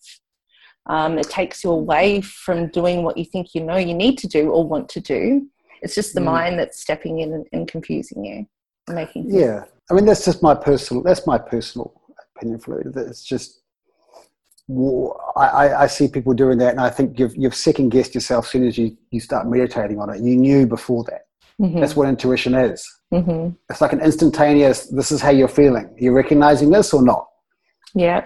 Um, 0.88 1.17
it 1.17 1.30
takes 1.30 1.63
you 1.63 1.71
away 1.71 2.21
from 2.21 2.67
doing 2.67 3.04
what 3.04 3.17
you 3.17 3.26
think 3.26 3.56
you 3.56 3.62
know 3.63 3.78
you 3.78 3.93
need 3.93 4.17
to 4.19 4.28
do 4.28 4.49
or 4.49 4.67
want 4.67 4.89
to 4.89 4.99
do. 4.99 5.47
It's 5.82 5.95
just 5.95 6.13
the 6.13 6.21
mm. 6.21 6.26
mind 6.26 6.60
that's 6.60 6.80
stepping 6.80 7.19
in 7.19 7.34
and, 7.34 7.45
and 7.54 7.67
confusing 7.67 8.23
you, 8.23 8.45
and 8.88 8.95
making. 8.95 9.26
Yeah, 9.30 9.63
I 9.89 9.93
mean 9.93 10.06
that's 10.06 10.26
just 10.26 10.43
my 10.43 10.56
personal. 10.56 11.04
That's 11.04 11.26
my 11.26 11.38
personal 11.38 11.93
opinion. 12.36 12.60
For 12.60 12.82
it. 12.82 12.88
It's 12.95 13.23
just 13.23 13.63
I, 15.36 15.73
I, 15.76 15.88
see 15.88 16.08
people 16.08 16.34
doing 16.34 16.58
that, 16.60 16.71
and 16.71 16.80
I 16.80 16.89
think 16.89 17.19
you've, 17.19 17.36
you've 17.36 17.56
second 17.56 17.89
guessed 17.89 18.15
yourself 18.15 18.45
as 18.45 18.52
soon 18.52 18.65
as 18.65 18.78
you, 18.78 18.97
you 19.12 19.19
start 19.19 19.47
meditating 19.47 19.99
on 19.99 20.10
it. 20.10 20.21
You 20.21 20.38
knew 20.38 20.65
before 20.65 21.04
that. 21.06 21.26
Mm-hmm. 21.62 21.82
That's 21.82 21.95
what 21.95 22.08
intuition 22.08 22.56
is. 22.56 22.88
Mm-hmm. 23.13 23.56
It's 23.69 23.82
like 23.82 23.93
an 23.93 24.02
instantaneous, 24.02 24.88
this 24.88 25.12
is 25.12 25.21
how 25.21 25.30
you're 25.30 25.47
feeling. 25.47 25.93
You're 25.97 26.13
recognizing 26.13 26.69
this 26.69 26.93
or 26.93 27.04
not? 27.04 27.28
Yeah. 27.93 28.26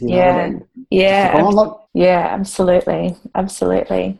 You 0.00 0.08
know 0.08 0.16
yeah. 0.16 0.36
I 0.36 0.50
mean? 0.50 0.68
Yeah. 0.90 1.70
yeah, 1.94 2.28
absolutely. 2.30 3.16
Absolutely. 3.34 4.18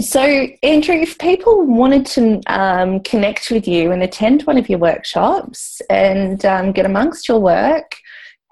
So, 0.00 0.20
Andrew, 0.64 0.96
if 0.96 1.18
people 1.18 1.64
wanted 1.66 2.04
to 2.06 2.40
um, 2.48 3.00
connect 3.00 3.50
with 3.52 3.68
you 3.68 3.92
and 3.92 4.02
attend 4.02 4.42
one 4.42 4.58
of 4.58 4.68
your 4.68 4.80
workshops 4.80 5.80
and 5.88 6.44
um, 6.44 6.72
get 6.72 6.84
amongst 6.84 7.28
your 7.28 7.38
work, 7.38 7.96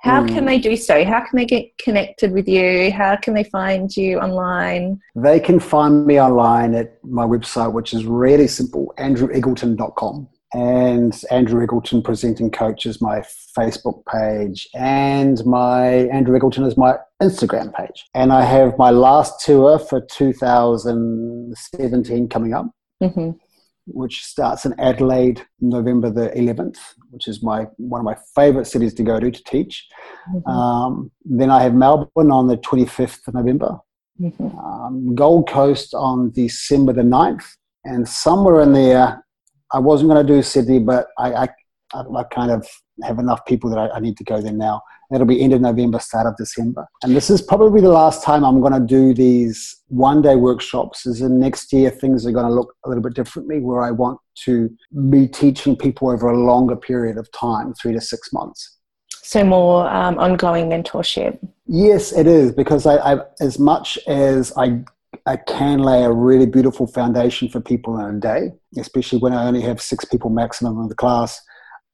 how 0.02 0.22
mm. 0.22 0.28
can 0.28 0.44
they 0.44 0.58
do 0.58 0.76
so? 0.76 1.04
How 1.04 1.20
can 1.20 1.36
they 1.36 1.44
get 1.44 1.76
connected 1.78 2.32
with 2.32 2.48
you? 2.48 2.92
How 2.92 3.16
can 3.16 3.34
they 3.34 3.44
find 3.44 3.96
you 3.96 4.18
online? 4.18 5.00
They 5.14 5.38
can 5.38 5.58
find 5.60 6.06
me 6.06 6.20
online 6.20 6.74
at 6.74 7.02
my 7.04 7.24
website, 7.24 7.72
which 7.72 7.94
is 7.94 8.04
really 8.04 8.48
simple 8.48 8.92
andreweggleton.com. 8.98 10.28
And 10.54 11.18
Andrew 11.30 11.66
Eggleton 11.66 12.02
Presenting 12.02 12.50
Coach 12.50 12.84
is 12.84 13.00
my 13.00 13.22
Facebook 13.56 14.04
page, 14.06 14.68
and 14.74 15.42
my 15.46 16.08
Andrew 16.12 16.38
Eggleton 16.38 16.66
is 16.66 16.76
my 16.76 16.98
Instagram 17.22 17.72
page. 17.74 18.04
And 18.14 18.30
I 18.32 18.44
have 18.44 18.76
my 18.76 18.90
last 18.90 19.42
tour 19.44 19.78
for 19.78 20.00
2017 20.00 22.28
coming 22.28 22.52
up. 22.52 22.66
Mm-hmm 23.02 23.30
which 23.86 24.24
starts 24.24 24.64
in 24.64 24.78
Adelaide, 24.78 25.44
November 25.60 26.10
the 26.10 26.28
11th, 26.30 26.78
which 27.10 27.28
is 27.28 27.42
my 27.42 27.64
one 27.76 28.00
of 28.00 28.04
my 28.04 28.16
favourite 28.34 28.66
cities 28.66 28.94
to 28.94 29.02
go 29.02 29.18
to 29.18 29.30
to 29.30 29.44
teach. 29.44 29.86
Mm-hmm. 30.34 30.48
Um, 30.48 31.10
then 31.24 31.50
I 31.50 31.62
have 31.62 31.74
Melbourne 31.74 32.30
on 32.30 32.46
the 32.46 32.56
25th 32.58 33.28
of 33.28 33.34
November, 33.34 33.78
mm-hmm. 34.20 34.58
um, 34.58 35.14
Gold 35.14 35.48
Coast 35.48 35.94
on 35.94 36.30
December 36.30 36.92
the 36.92 37.02
9th, 37.02 37.44
and 37.84 38.08
somewhere 38.08 38.60
in 38.60 38.72
there, 38.72 39.24
I 39.72 39.78
wasn't 39.78 40.10
going 40.10 40.26
to 40.26 40.32
do 40.32 40.42
Sydney, 40.42 40.78
but 40.78 41.08
I, 41.18 41.32
I, 41.32 41.48
I 41.94 42.22
kind 42.24 42.50
of 42.50 42.66
have 43.04 43.18
enough 43.18 43.44
people 43.46 43.70
that 43.70 43.78
I, 43.78 43.88
I 43.90 44.00
need 44.00 44.16
to 44.18 44.24
go 44.24 44.40
there 44.40 44.52
now. 44.52 44.82
That'll 45.10 45.26
be 45.26 45.42
end 45.42 45.52
of 45.52 45.60
November, 45.60 45.98
start 45.98 46.26
of 46.26 46.36
December. 46.38 46.86
And 47.02 47.14
this 47.14 47.28
is 47.28 47.42
probably 47.42 47.82
the 47.82 47.90
last 47.90 48.24
time 48.24 48.44
I'm 48.44 48.60
going 48.60 48.72
to 48.72 48.80
do 48.80 49.12
these 49.12 49.82
one 49.88 50.22
day 50.22 50.36
workshops. 50.36 51.06
As 51.06 51.20
in 51.20 51.38
next 51.38 51.70
year, 51.72 51.90
things 51.90 52.26
are 52.26 52.32
going 52.32 52.46
to 52.46 52.52
look 52.52 52.74
a 52.86 52.88
little 52.88 53.02
bit 53.02 53.14
differently, 53.14 53.60
where 53.60 53.82
I 53.82 53.90
want 53.90 54.18
to 54.44 54.70
be 55.10 55.28
teaching 55.28 55.76
people 55.76 56.08
over 56.08 56.30
a 56.30 56.38
longer 56.38 56.76
period 56.76 57.18
of 57.18 57.30
time, 57.32 57.74
three 57.74 57.92
to 57.92 58.00
six 58.00 58.32
months. 58.32 58.78
So 59.10 59.44
more 59.44 59.88
um, 59.88 60.18
ongoing 60.18 60.70
mentorship. 60.70 61.38
Yes, 61.66 62.12
it 62.12 62.26
is 62.26 62.52
because 62.52 62.86
I, 62.86 62.96
I, 63.14 63.20
as 63.40 63.58
much 63.58 63.98
as 64.06 64.52
I 64.56 64.82
I 65.26 65.36
can 65.36 65.78
lay 65.78 66.02
a 66.02 66.10
really 66.10 66.46
beautiful 66.46 66.86
foundation 66.86 67.48
for 67.48 67.60
people 67.60 67.98
in 67.98 68.16
a 68.16 68.18
day, 68.18 68.50
especially 68.78 69.18
when 69.18 69.32
I 69.32 69.46
only 69.46 69.60
have 69.62 69.80
six 69.80 70.04
people 70.04 70.30
maximum 70.30 70.80
in 70.80 70.88
the 70.88 70.94
class. 70.94 71.40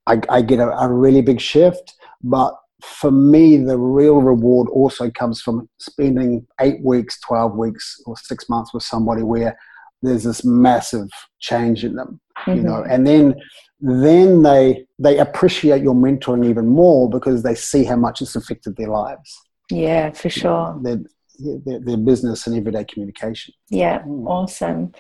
I, 0.07 0.21
I 0.29 0.43
get 0.43 0.59
a, 0.59 0.71
a, 0.71 0.91
really 0.91 1.21
big 1.21 1.41
shift, 1.41 1.95
but 2.23 2.55
for 2.83 3.11
me, 3.11 3.59
the 3.59 3.77
real 3.77 4.23
reward 4.23 4.69
also 4.71 5.11
comes 5.11 5.43
from 5.43 5.69
spending 5.79 6.47
eight 6.61 6.83
weeks, 6.83 7.21
12 7.21 7.57
weeks, 7.57 8.01
or 8.07 8.17
six 8.17 8.49
months 8.49 8.73
with 8.73 8.83
somebody 8.83 9.23
where 9.23 9.59
there's 10.03 10.25
this 10.25 10.45
massive 10.45 11.09
change 11.41 11.85
in 11.85 11.97
them, 11.97 12.21
mm-hmm. 12.39 12.57
you 12.57 12.63
know, 12.63 12.85
and 12.89 13.07
then 13.07 13.35
then 13.81 14.43
they 14.43 14.85
they 14.99 15.19
appreciate 15.19 15.83
your 15.83 15.95
mentoring 15.95 16.45
even 16.49 16.67
more 16.67 17.09
because 17.09 17.43
they 17.43 17.55
see 17.55 17.85
how 17.85 17.97
much 17.97 18.21
it's 18.23 18.35
affected 18.35 18.77
their 18.77 18.89
lives. 18.89 19.39
Yeah, 19.71 20.11
for 20.13 20.31
sure. 20.31 20.81
You 20.85 20.97
know, 20.97 21.05
their, 21.39 21.79
their, 21.81 21.97
business 21.97 22.47
and 22.47 22.57
everyday 22.57 22.85
communication. 22.85 23.55
Yeah, 23.71 24.03
mm. 24.03 24.27
awesome. 24.27 24.93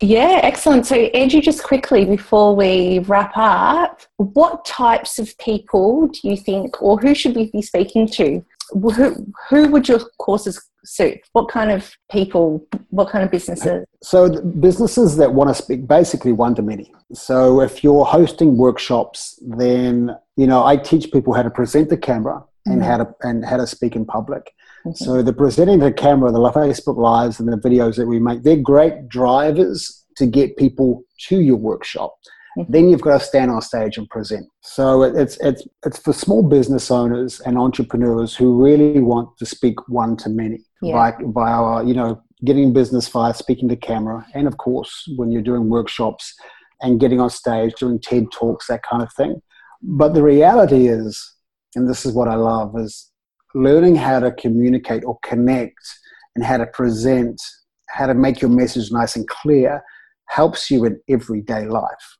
Yeah, 0.00 0.40
excellent. 0.42 0.86
So, 0.86 0.96
Andrew, 0.96 1.40
just 1.40 1.62
quickly 1.62 2.04
before 2.04 2.54
we 2.56 3.00
wrap 3.00 3.32
up, 3.36 4.02
what 4.16 4.64
types 4.64 5.18
of 5.18 5.36
people 5.38 6.08
do 6.08 6.28
you 6.28 6.36
think, 6.36 6.82
or 6.82 6.98
who 6.98 7.14
should 7.14 7.36
we 7.36 7.50
be 7.50 7.62
speaking 7.62 8.08
to? 8.08 8.44
Who, 8.72 9.32
who 9.48 9.68
would 9.68 9.88
your 9.88 10.00
courses 10.18 10.60
suit? 10.84 11.18
What 11.32 11.48
kind 11.48 11.70
of 11.70 11.92
people, 12.10 12.66
what 12.90 13.10
kind 13.10 13.24
of 13.24 13.30
businesses? 13.30 13.84
So, 14.02 14.40
businesses 14.40 15.16
that 15.16 15.32
want 15.32 15.50
to 15.50 15.54
speak 15.54 15.86
basically 15.86 16.32
one 16.32 16.54
to 16.56 16.62
many. 16.62 16.92
So, 17.12 17.60
if 17.60 17.84
you're 17.84 18.04
hosting 18.04 18.56
workshops, 18.56 19.38
then, 19.46 20.16
you 20.36 20.46
know, 20.46 20.64
I 20.64 20.76
teach 20.76 21.12
people 21.12 21.32
how 21.32 21.42
to 21.42 21.50
present 21.50 21.90
the 21.90 21.96
camera 21.96 22.42
and 22.66 22.82
mm. 22.82 22.84
how 22.84 22.96
to 22.98 23.14
and 23.22 23.44
how 23.44 23.56
to 23.56 23.66
speak 23.66 23.94
in 23.94 24.04
public. 24.04 24.52
So 24.94 25.22
the 25.22 25.32
presenting 25.32 25.78
the 25.80 25.92
camera, 25.92 26.30
the 26.30 26.38
Facebook 26.38 26.96
lives, 26.96 27.40
and 27.40 27.52
the 27.52 27.56
videos 27.56 27.96
that 27.96 28.06
we 28.06 28.18
make, 28.18 28.42
they're 28.42 28.56
great 28.56 29.08
drivers 29.08 30.04
to 30.16 30.26
get 30.26 30.56
people 30.56 31.02
to 31.28 31.40
your 31.40 31.56
workshop. 31.56 32.14
Mm-hmm. 32.58 32.72
Then 32.72 32.88
you've 32.88 33.02
got 33.02 33.20
to 33.20 33.24
stand 33.24 33.50
on 33.50 33.60
stage 33.60 33.98
and 33.98 34.08
present. 34.08 34.48
So 34.62 35.02
it's 35.02 35.36
it's 35.40 35.66
it's 35.84 35.98
for 35.98 36.12
small 36.12 36.42
business 36.42 36.90
owners 36.90 37.40
and 37.40 37.58
entrepreneurs 37.58 38.34
who 38.34 38.62
really 38.62 39.00
want 39.00 39.36
to 39.38 39.46
speak 39.46 39.88
one 39.88 40.16
to 40.18 40.30
many 40.30 40.64
yeah. 40.80 40.94
by 40.94 41.14
via 41.20 41.84
you 41.84 41.94
know 41.94 42.22
getting 42.44 42.72
business 42.72 43.08
via 43.08 43.34
speaking 43.34 43.68
to 43.68 43.76
camera, 43.76 44.26
and 44.34 44.46
of 44.46 44.56
course 44.56 45.04
when 45.16 45.30
you're 45.30 45.42
doing 45.42 45.68
workshops 45.68 46.34
and 46.82 47.00
getting 47.00 47.20
on 47.20 47.30
stage, 47.30 47.74
doing 47.74 47.98
TED 47.98 48.26
talks, 48.32 48.66
that 48.68 48.82
kind 48.82 49.02
of 49.02 49.12
thing. 49.14 49.40
But 49.82 50.14
the 50.14 50.22
reality 50.22 50.88
is, 50.88 51.34
and 51.74 51.88
this 51.88 52.04
is 52.04 52.12
what 52.12 52.28
I 52.28 52.34
love, 52.34 52.74
is 52.78 53.10
learning 53.56 53.96
how 53.96 54.20
to 54.20 54.30
communicate 54.32 55.02
or 55.04 55.18
connect 55.24 55.98
and 56.34 56.44
how 56.44 56.58
to 56.58 56.66
present, 56.66 57.40
how 57.88 58.06
to 58.06 58.14
make 58.14 58.40
your 58.40 58.50
message 58.50 58.92
nice 58.92 59.16
and 59.16 59.26
clear 59.28 59.82
helps 60.26 60.70
you 60.70 60.84
in 60.84 61.00
everyday 61.08 61.64
life. 61.66 62.18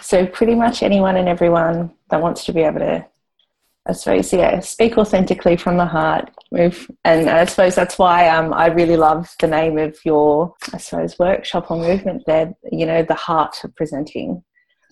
So, 0.00 0.26
pretty 0.26 0.56
much 0.56 0.82
anyone 0.82 1.16
and 1.16 1.28
everyone 1.28 1.92
that 2.10 2.20
wants 2.20 2.44
to 2.46 2.52
be 2.52 2.62
able 2.62 2.80
to, 2.80 3.06
I 3.86 3.92
suppose, 3.92 4.32
yeah, 4.32 4.58
speak 4.58 4.98
authentically 4.98 5.56
from 5.56 5.76
the 5.76 5.86
heart, 5.86 6.30
move. 6.50 6.90
And 7.04 7.30
I 7.30 7.44
suppose 7.44 7.76
that's 7.76 7.98
why 7.98 8.28
um, 8.28 8.52
I 8.52 8.66
really 8.66 8.96
love 8.96 9.32
the 9.38 9.46
name 9.46 9.78
of 9.78 9.96
your, 10.04 10.54
I 10.72 10.78
suppose, 10.78 11.18
workshop 11.18 11.70
or 11.70 11.76
movement 11.76 12.24
there, 12.26 12.52
you 12.72 12.86
know, 12.86 13.02
the 13.02 13.14
heart 13.14 13.62
of 13.62 13.74
presenting. 13.76 14.42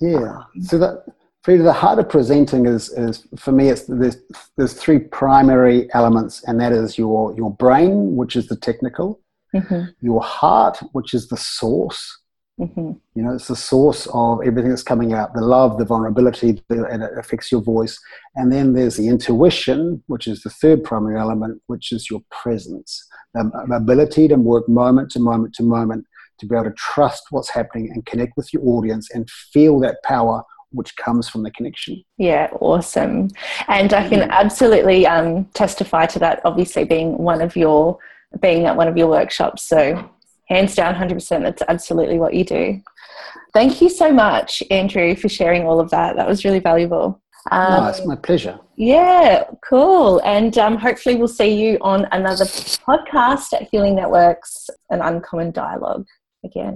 Yeah. 0.01 0.37
So 0.61 0.79
that 0.79 1.05
Frida, 1.43 1.63
the 1.63 1.73
heart 1.73 1.99
of 1.99 2.09
presenting 2.09 2.67
is, 2.67 2.91
is 2.91 3.27
for 3.39 3.53
me, 3.53 3.71
it's 3.71 3.85
there's, 3.85 4.19
there's 4.57 4.75
three 4.75 4.99
primary 4.99 5.89
elements, 5.95 6.45
and 6.45 6.61
that 6.61 6.73
is 6.73 6.99
your 6.99 7.35
your 7.35 7.51
brain, 7.55 8.15
which 8.15 8.37
is 8.37 8.47
the 8.47 8.57
technical, 8.57 9.21
mm-hmm. 9.55 9.85
your 10.03 10.23
heart, 10.23 10.79
which 10.93 11.15
is 11.15 11.29
the 11.29 11.39
source. 11.39 12.19
Mm-hmm. 12.61 12.93
You 13.15 13.23
know, 13.23 13.35
it's 13.35 13.49
the 13.49 13.57
source 13.57 14.07
of 14.13 14.41
everything 14.45 14.69
that's 14.69 14.83
coming 14.83 15.15
out, 15.15 15.33
the 15.33 15.41
love, 15.41 15.79
the 15.79 15.87
vulnerability, 15.87 16.63
the, 16.69 16.85
and 16.85 17.03
it 17.03 17.11
affects 17.17 17.51
your 17.51 17.63
voice. 17.63 17.99
And 18.35 18.53
then 18.53 18.75
there's 18.75 18.99
the 18.99 19.09
intuition, 19.09 20.03
which 20.09 20.27
is 20.27 20.43
the 20.43 20.51
third 20.51 20.85
primary 20.85 21.19
element, 21.19 21.63
which 21.69 21.91
is 21.91 22.11
your 22.11 22.21
presence, 22.31 23.03
the 23.33 23.51
ability 23.75 24.29
to 24.29 24.35
work 24.35 24.69
moment 24.69 25.11
to 25.13 25.21
moment 25.21 25.55
to 25.55 25.63
moment, 25.63 26.05
to 26.39 26.47
be 26.47 26.55
able 26.55 26.65
to 26.65 26.73
trust 26.73 27.23
what's 27.31 27.49
happening 27.49 27.91
and 27.95 28.05
connect 28.05 28.37
with 28.37 28.53
your 28.53 28.63
audience 28.67 29.11
and 29.11 29.31
feel 29.31 29.81
that 29.81 30.03
power 30.03 30.43
which 30.73 30.97
comes 30.97 31.29
from 31.29 31.43
the 31.43 31.51
connection. 31.51 32.03
Yeah, 32.19 32.49
awesome. 32.61 33.29
And 33.69 33.93
I 33.93 34.09
can 34.09 34.31
absolutely 34.31 35.07
um, 35.07 35.45
testify 35.47 36.07
to 36.07 36.19
that, 36.21 36.41
obviously 36.45 36.85
being 36.85 37.19
one 37.19 37.41
of 37.41 37.57
your 37.57 37.99
being 38.41 38.67
at 38.67 38.77
one 38.77 38.87
of 38.87 38.97
your 38.97 39.09
workshops. 39.09 39.65
So 39.65 40.09
hands 40.49 40.75
down 40.75 40.95
100% 40.95 41.43
that's 41.43 41.63
absolutely 41.69 42.19
what 42.19 42.35
you 42.35 42.45
do. 42.45 42.81
Thank 43.53 43.81
you 43.81 43.89
so 43.89 44.13
much, 44.13 44.63
Andrew, 44.71 45.17
for 45.17 45.29
sharing 45.29 45.67
all 45.67 45.81
of 45.81 45.91
that. 45.91 46.17
That 46.17 46.29
was 46.29 46.45
really 46.45 46.61
valuable. 46.61 47.21
Um, 47.51 47.85
no, 47.85 47.89
it's 47.89 48.05
my 48.05 48.17
pleasure. 48.17 48.59
Yeah, 48.77 49.45
cool. 49.69 50.21
And 50.25 50.57
um, 50.59 50.77
hopefully, 50.77 51.17
we'll 51.17 51.29
see 51.29 51.51
you 51.51 51.79
on 51.81 52.07
another 52.13 52.45
podcast 52.45 53.53
at 53.55 53.69
Healing 53.71 53.97
Networks, 53.97 54.69
an 54.91 55.01
uncommon 55.01 55.51
dialogue 55.51 56.07
again. 56.45 56.75